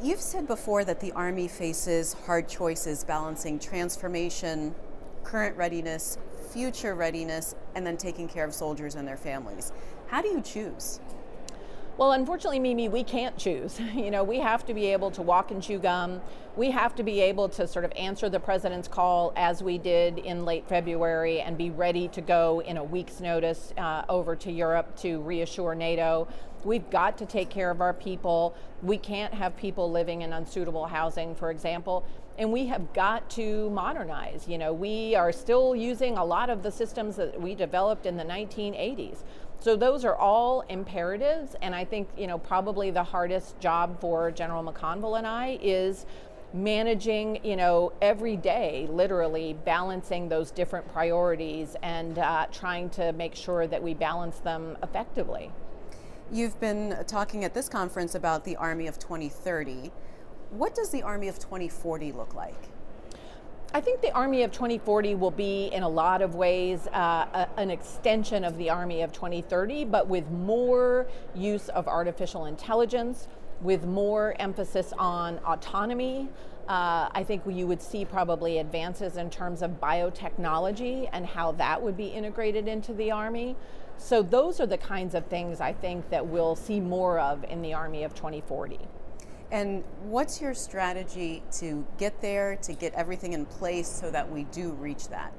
You've 0.03 0.21
said 0.21 0.45
before 0.45 0.85
that 0.85 0.99
the 0.99 1.11
Army 1.13 1.47
faces 1.47 2.13
hard 2.27 2.47
choices 2.47 3.03
balancing 3.03 3.57
transformation, 3.57 4.75
current 5.25 5.57
readiness, 5.57 6.17
future 6.51 6.95
readiness, 6.95 7.55
and 7.75 7.85
then 7.85 7.97
taking 7.97 8.27
care 8.27 8.45
of 8.45 8.53
soldiers 8.53 8.95
and 8.95 9.05
their 9.05 9.17
families. 9.17 9.73
How 10.07 10.21
do 10.21 10.29
you 10.29 10.41
choose? 10.41 11.01
Well, 11.97 12.11
unfortunately, 12.11 12.59
Mimi, 12.59 12.89
we 12.89 13.03
can't 13.03 13.37
choose. 13.37 13.79
You 13.95 14.11
know, 14.11 14.23
we 14.23 14.39
have 14.39 14.65
to 14.65 14.73
be 14.73 14.87
able 14.87 15.11
to 15.11 15.21
walk 15.21 15.51
and 15.51 15.63
chew 15.63 15.79
gum. 15.79 16.21
We 16.55 16.69
have 16.71 16.93
to 16.95 17.03
be 17.03 17.21
able 17.21 17.49
to 17.49 17.67
sort 17.67 17.85
of 17.85 17.91
answer 17.95 18.29
the 18.29 18.39
president's 18.39 18.87
call 18.87 19.33
as 19.35 19.63
we 19.63 19.77
did 19.77 20.19
in 20.19 20.45
late 20.45 20.67
February 20.67 21.41
and 21.41 21.57
be 21.57 21.69
ready 21.69 22.07
to 22.09 22.21
go 22.21 22.61
in 22.61 22.77
a 22.77 22.83
week's 22.83 23.19
notice 23.21 23.73
uh, 23.77 24.03
over 24.09 24.35
to 24.35 24.51
Europe 24.51 24.95
to 24.97 25.21
reassure 25.21 25.73
NATO. 25.73 26.27
We've 26.65 26.89
got 26.89 27.17
to 27.19 27.25
take 27.25 27.49
care 27.49 27.71
of 27.71 27.79
our 27.79 27.93
people. 27.93 28.55
We 28.81 28.97
can't 28.97 29.33
have 29.33 29.55
people 29.55 29.89
living 29.89 30.23
in 30.23 30.33
unsuitable 30.33 30.87
housing, 30.87 31.35
for 31.35 31.49
example. 31.51 32.05
And 32.37 32.51
we 32.51 32.65
have 32.67 32.93
got 32.93 33.29
to 33.31 33.69
modernize. 33.69 34.45
You 34.47 34.57
know, 34.57 34.73
we 34.73 35.15
are 35.15 35.31
still 35.31 35.75
using 35.75 36.17
a 36.17 36.25
lot 36.25 36.49
of 36.49 36.63
the 36.63 36.71
systems 36.71 37.15
that 37.15 37.39
we 37.39 37.55
developed 37.55 38.05
in 38.05 38.17
the 38.17 38.25
1980s. 38.25 39.19
So 39.59 39.75
those 39.75 40.05
are 40.05 40.15
all 40.15 40.61
imperatives, 40.69 41.55
and 41.61 41.73
I 41.73 41.85
think 41.85 42.09
you 42.17 42.27
know 42.27 42.37
probably 42.37 42.91
the 42.91 43.03
hardest 43.03 43.59
job 43.59 43.99
for 43.99 44.29
General 44.29 44.63
McConville 44.63 45.17
and 45.17 45.25
I 45.25 45.57
is 45.61 46.05
managing, 46.53 47.43
you 47.43 47.55
know, 47.55 47.91
every 48.01 48.37
day, 48.37 48.87
literally 48.89 49.53
balancing 49.65 50.29
those 50.29 50.51
different 50.51 50.91
priorities 50.91 51.75
and 51.83 52.17
uh, 52.17 52.45
trying 52.51 52.89
to 52.91 53.11
make 53.13 53.35
sure 53.35 53.67
that 53.67 53.83
we 53.83 53.93
balance 53.93 54.39
them 54.39 54.77
effectively. 54.81 55.51
You've 56.31 56.59
been 56.59 57.03
talking 57.07 57.43
at 57.43 57.53
this 57.53 57.69
conference 57.69 58.15
about 58.15 58.45
the 58.45 58.55
Army 58.55 58.87
of 58.87 58.97
2030. 58.97 59.91
What 60.51 60.75
does 60.75 60.89
the 60.89 61.03
Army 61.03 61.27
of 61.27 61.39
2040 61.39 62.11
look 62.11 62.33
like? 62.33 62.55
I 63.73 63.81
think 63.81 63.99
the 63.99 64.11
Army 64.11 64.43
of 64.43 64.53
2040 64.53 65.15
will 65.15 65.31
be, 65.31 65.67
in 65.67 65.83
a 65.83 65.89
lot 65.89 66.21
of 66.21 66.35
ways, 66.35 66.87
uh, 66.87 67.25
a, 67.33 67.49
an 67.57 67.69
extension 67.69 68.45
of 68.45 68.57
the 68.57 68.69
Army 68.69 69.01
of 69.01 69.11
2030, 69.11 69.83
but 69.85 70.07
with 70.07 70.29
more 70.31 71.07
use 71.33 71.67
of 71.69 71.87
artificial 71.87 72.45
intelligence, 72.45 73.27
with 73.61 73.83
more 73.83 74.33
emphasis 74.39 74.93
on 74.97 75.39
autonomy. 75.45 76.29
Uh, 76.69 77.09
I 77.11 77.23
think 77.27 77.43
you 77.47 77.67
would 77.67 77.81
see 77.81 78.05
probably 78.05 78.59
advances 78.59 79.17
in 79.17 79.29
terms 79.29 79.61
of 79.61 79.81
biotechnology 79.81 81.09
and 81.11 81.25
how 81.25 81.51
that 81.53 81.81
would 81.81 81.97
be 81.97 82.07
integrated 82.07 82.67
into 82.67 82.93
the 82.93 83.11
Army. 83.11 83.55
So, 83.97 84.21
those 84.21 84.59
are 84.59 84.65
the 84.65 84.77
kinds 84.77 85.15
of 85.15 85.25
things 85.25 85.59
I 85.59 85.73
think 85.73 86.09
that 86.09 86.25
we'll 86.25 86.55
see 86.55 86.79
more 86.79 87.19
of 87.19 87.43
in 87.45 87.61
the 87.61 87.73
Army 87.73 88.03
of 88.03 88.15
2040. 88.15 88.79
And 89.51 89.83
what's 90.03 90.41
your 90.41 90.53
strategy 90.53 91.43
to 91.53 91.85
get 91.97 92.21
there, 92.21 92.55
to 92.57 92.73
get 92.73 92.93
everything 92.93 93.33
in 93.33 93.45
place 93.45 93.87
so 93.87 94.09
that 94.11 94.29
we 94.31 94.43
do 94.45 94.71
reach 94.71 95.09
that? 95.09 95.33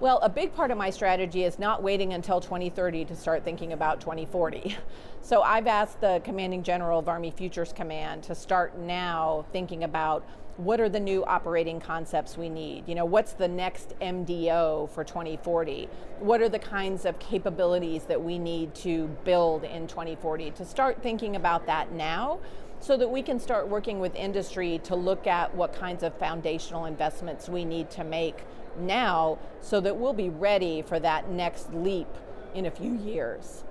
Well, 0.00 0.18
a 0.18 0.28
big 0.28 0.54
part 0.54 0.70
of 0.70 0.78
my 0.78 0.90
strategy 0.90 1.42
is 1.42 1.58
not 1.58 1.82
waiting 1.82 2.12
until 2.12 2.40
2030 2.40 3.06
to 3.06 3.16
start 3.16 3.44
thinking 3.44 3.72
about 3.72 4.00
2040. 4.00 4.76
So 5.20 5.42
I've 5.42 5.66
asked 5.66 6.00
the 6.00 6.22
commanding 6.24 6.62
general 6.62 7.00
of 7.00 7.08
Army 7.08 7.30
Futures 7.30 7.72
Command 7.74 8.22
to 8.22 8.34
start 8.34 8.78
now 8.78 9.44
thinking 9.52 9.84
about 9.84 10.24
what 10.58 10.80
are 10.80 10.88
the 10.88 11.00
new 11.00 11.24
operating 11.24 11.80
concepts 11.80 12.36
we 12.36 12.48
need? 12.48 12.88
You 12.88 12.96
know, 12.96 13.04
what's 13.04 13.32
the 13.32 13.46
next 13.46 13.94
MDO 14.00 14.90
for 14.90 15.04
2040? 15.04 15.88
What 16.18 16.40
are 16.40 16.48
the 16.48 16.58
kinds 16.58 17.04
of 17.04 17.18
capabilities 17.18 18.04
that 18.04 18.22
we 18.22 18.38
need 18.38 18.74
to 18.76 19.06
build 19.24 19.64
in 19.64 19.86
2040? 19.86 20.50
To 20.52 20.64
start 20.64 21.02
thinking 21.02 21.36
about 21.36 21.66
that 21.66 21.92
now 21.92 22.40
so 22.80 22.96
that 22.96 23.10
we 23.10 23.22
can 23.22 23.38
start 23.38 23.68
working 23.68 24.00
with 24.00 24.14
industry 24.14 24.80
to 24.84 24.94
look 24.94 25.26
at 25.26 25.54
what 25.54 25.72
kinds 25.72 26.02
of 26.02 26.16
foundational 26.18 26.84
investments 26.84 27.48
we 27.48 27.64
need 27.64 27.90
to 27.90 28.04
make 28.04 28.36
now 28.78 29.38
so 29.60 29.80
that 29.80 29.96
we'll 29.96 30.12
be 30.12 30.28
ready 30.28 30.82
for 30.82 31.00
that 31.00 31.28
next 31.30 31.72
leap 31.72 32.08
in 32.54 32.66
a 32.66 32.70
few 32.70 32.94
years. 32.94 33.64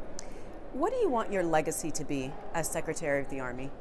What 0.74 0.91
do 0.91 1.00
you 1.00 1.10
want 1.10 1.32
your 1.32 1.43
legacy 1.43 1.91
to 1.91 2.04
be 2.04 2.32
as 2.54 2.70
Secretary 2.70 3.22
of 3.22 3.30
the 3.30 3.39
Army? 3.39 3.72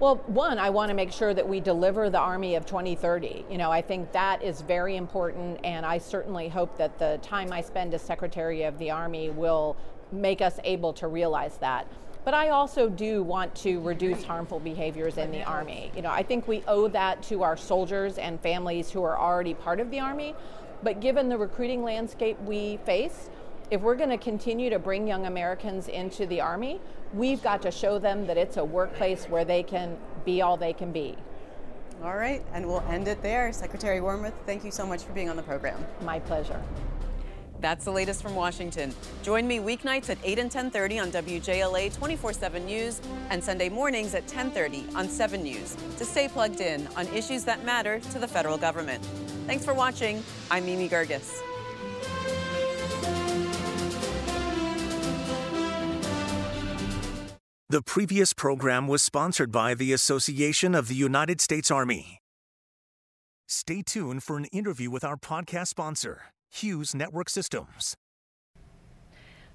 Well, 0.00 0.16
one, 0.26 0.60
I 0.60 0.70
want 0.70 0.90
to 0.90 0.94
make 0.94 1.10
sure 1.10 1.34
that 1.34 1.48
we 1.48 1.58
deliver 1.58 2.08
the 2.08 2.20
Army 2.20 2.54
of 2.54 2.64
2030. 2.64 3.46
You 3.50 3.58
know, 3.58 3.72
I 3.72 3.82
think 3.82 4.12
that 4.12 4.44
is 4.44 4.60
very 4.60 4.94
important, 4.94 5.58
and 5.64 5.84
I 5.84 5.98
certainly 5.98 6.48
hope 6.48 6.78
that 6.78 7.00
the 7.00 7.18
time 7.20 7.52
I 7.52 7.60
spend 7.60 7.92
as 7.94 8.02
Secretary 8.02 8.62
of 8.62 8.78
the 8.78 8.92
Army 8.92 9.30
will 9.30 9.76
make 10.12 10.40
us 10.40 10.60
able 10.62 10.92
to 10.94 11.08
realize 11.08 11.58
that. 11.58 11.88
But 12.28 12.34
I 12.34 12.50
also 12.50 12.90
do 12.90 13.22
want 13.22 13.54
to 13.62 13.80
reduce 13.80 14.22
harmful 14.22 14.60
behaviors 14.60 15.16
in 15.16 15.30
the 15.30 15.42
Army. 15.44 15.90
You 15.96 16.02
know, 16.02 16.10
I 16.10 16.22
think 16.22 16.46
we 16.46 16.62
owe 16.68 16.86
that 16.88 17.22
to 17.22 17.42
our 17.42 17.56
soldiers 17.56 18.18
and 18.18 18.38
families 18.38 18.90
who 18.90 19.02
are 19.02 19.18
already 19.18 19.54
part 19.54 19.80
of 19.80 19.90
the 19.90 20.00
Army. 20.00 20.34
But 20.82 21.00
given 21.00 21.30
the 21.30 21.38
recruiting 21.38 21.82
landscape 21.82 22.38
we 22.42 22.76
face, 22.84 23.30
if 23.70 23.80
we're 23.80 23.94
going 23.94 24.10
to 24.10 24.18
continue 24.18 24.68
to 24.68 24.78
bring 24.78 25.08
young 25.08 25.24
Americans 25.24 25.88
into 25.88 26.26
the 26.26 26.38
Army, 26.38 26.82
we've 27.14 27.42
got 27.42 27.62
to 27.62 27.70
show 27.70 27.98
them 27.98 28.26
that 28.26 28.36
it's 28.36 28.58
a 28.58 28.64
workplace 28.64 29.24
where 29.24 29.46
they 29.46 29.62
can 29.62 29.96
be 30.26 30.42
all 30.42 30.58
they 30.58 30.74
can 30.74 30.92
be. 30.92 31.16
All 32.04 32.14
right, 32.14 32.44
and 32.52 32.66
we'll 32.66 32.84
end 32.90 33.08
it 33.08 33.22
there. 33.22 33.54
Secretary 33.54 34.00
Wormuth, 34.00 34.34
thank 34.44 34.66
you 34.66 34.70
so 34.70 34.86
much 34.86 35.02
for 35.02 35.14
being 35.14 35.30
on 35.30 35.36
the 35.36 35.42
program. 35.42 35.82
My 36.02 36.18
pleasure. 36.18 36.60
That's 37.60 37.84
the 37.84 37.90
latest 37.90 38.22
from 38.22 38.34
Washington. 38.34 38.94
Join 39.22 39.46
me 39.46 39.58
weeknights 39.58 40.10
at 40.10 40.18
8 40.22 40.38
and 40.38 40.50
10:30 40.50 40.98
on 41.02 41.10
WJLA 41.10 41.90
24/7 41.90 42.64
News 42.64 43.00
and 43.30 43.42
Sunday 43.42 43.68
mornings 43.68 44.14
at 44.14 44.26
10:30 44.28 44.86
on 44.94 45.08
7 45.08 45.42
News 45.42 45.76
to 45.96 46.04
stay 46.04 46.28
plugged 46.28 46.60
in 46.60 46.86
on 46.96 47.06
issues 47.08 47.44
that 47.44 47.64
matter 47.64 47.98
to 48.12 48.18
the 48.18 48.28
federal 48.28 48.58
government. 48.58 49.04
Thanks 49.46 49.64
for 49.64 49.74
watching. 49.74 50.22
I'm 50.50 50.64
Mimi 50.66 50.88
Geerges. 50.88 51.42
The 57.70 57.82
previous 57.82 58.32
program 58.32 58.88
was 58.88 59.02
sponsored 59.02 59.52
by 59.52 59.74
the 59.74 59.92
Association 59.92 60.74
of 60.74 60.88
the 60.88 60.94
United 60.94 61.40
States 61.40 61.70
Army. 61.70 62.20
Stay 63.46 63.82
tuned 63.82 64.22
for 64.22 64.38
an 64.38 64.46
interview 64.46 64.90
with 64.90 65.04
our 65.04 65.16
podcast 65.16 65.68
sponsor. 65.68 66.32
Hughes 66.50 66.94
Network 66.94 67.28
Systems. 67.30 67.94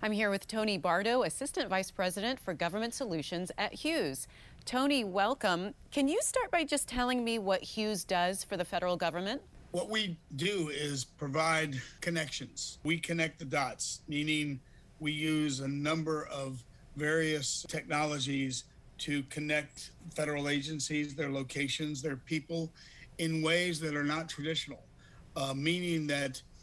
I'm 0.01 0.11
here 0.11 0.29
with 0.29 0.47
Tony 0.47 0.77
Bardo, 0.77 1.23
Assistant 1.23 1.69
Vice 1.69 1.91
President 1.91 2.39
for 2.39 2.53
Government 2.53 2.93
Solutions 2.93 3.51
at 3.57 3.73
Hughes. 3.73 4.27
Tony, 4.65 5.03
welcome. 5.03 5.73
Can 5.91 6.07
you 6.07 6.19
start 6.21 6.51
by 6.51 6.63
just 6.63 6.87
telling 6.87 7.23
me 7.23 7.39
what 7.39 7.61
Hughes 7.61 8.03
does 8.03 8.43
for 8.43 8.57
the 8.57 8.65
federal 8.65 8.95
government? 8.95 9.41
What 9.71 9.89
we 9.89 10.17
do 10.35 10.69
is 10.73 11.03
provide 11.03 11.81
connections. 12.01 12.79
We 12.83 12.99
connect 12.99 13.39
the 13.39 13.45
dots, 13.45 14.01
meaning 14.07 14.59
we 14.99 15.11
use 15.11 15.61
a 15.61 15.67
number 15.67 16.27
of 16.27 16.63
various 16.95 17.65
technologies 17.67 18.65
to 18.99 19.23
connect 19.23 19.91
federal 20.15 20.47
agencies, 20.47 21.15
their 21.15 21.31
locations, 21.31 22.01
their 22.01 22.15
people 22.15 22.71
in 23.17 23.41
ways 23.41 23.79
that 23.79 23.95
are 23.95 24.03
not 24.03 24.29
traditional, 24.29 24.83
uh, 25.35 25.53
meaning 25.53 26.07
that 26.07 26.41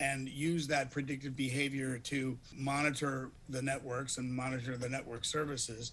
And 0.00 0.28
use 0.28 0.66
that 0.66 0.90
predictive 0.90 1.36
behavior 1.36 1.98
to 1.98 2.36
monitor 2.54 3.30
the 3.48 3.62
networks 3.62 4.18
and 4.18 4.32
monitor 4.32 4.76
the 4.76 4.88
network 4.88 5.24
services. 5.24 5.92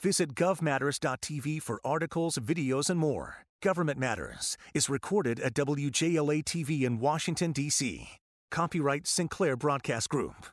Visit 0.00 0.34
govmatters.tv 0.34 1.60
for 1.60 1.80
articles, 1.84 2.38
videos, 2.38 2.88
and 2.88 3.00
more. 3.00 3.38
Government 3.60 3.98
Matters 3.98 4.56
is 4.72 4.88
recorded 4.88 5.40
at 5.40 5.54
WJLA 5.54 6.44
TV 6.44 6.82
in 6.82 7.00
Washington, 7.00 7.50
D.C. 7.50 8.08
Copyright 8.52 9.08
Sinclair 9.08 9.56
Broadcast 9.56 10.08
Group. 10.08 10.46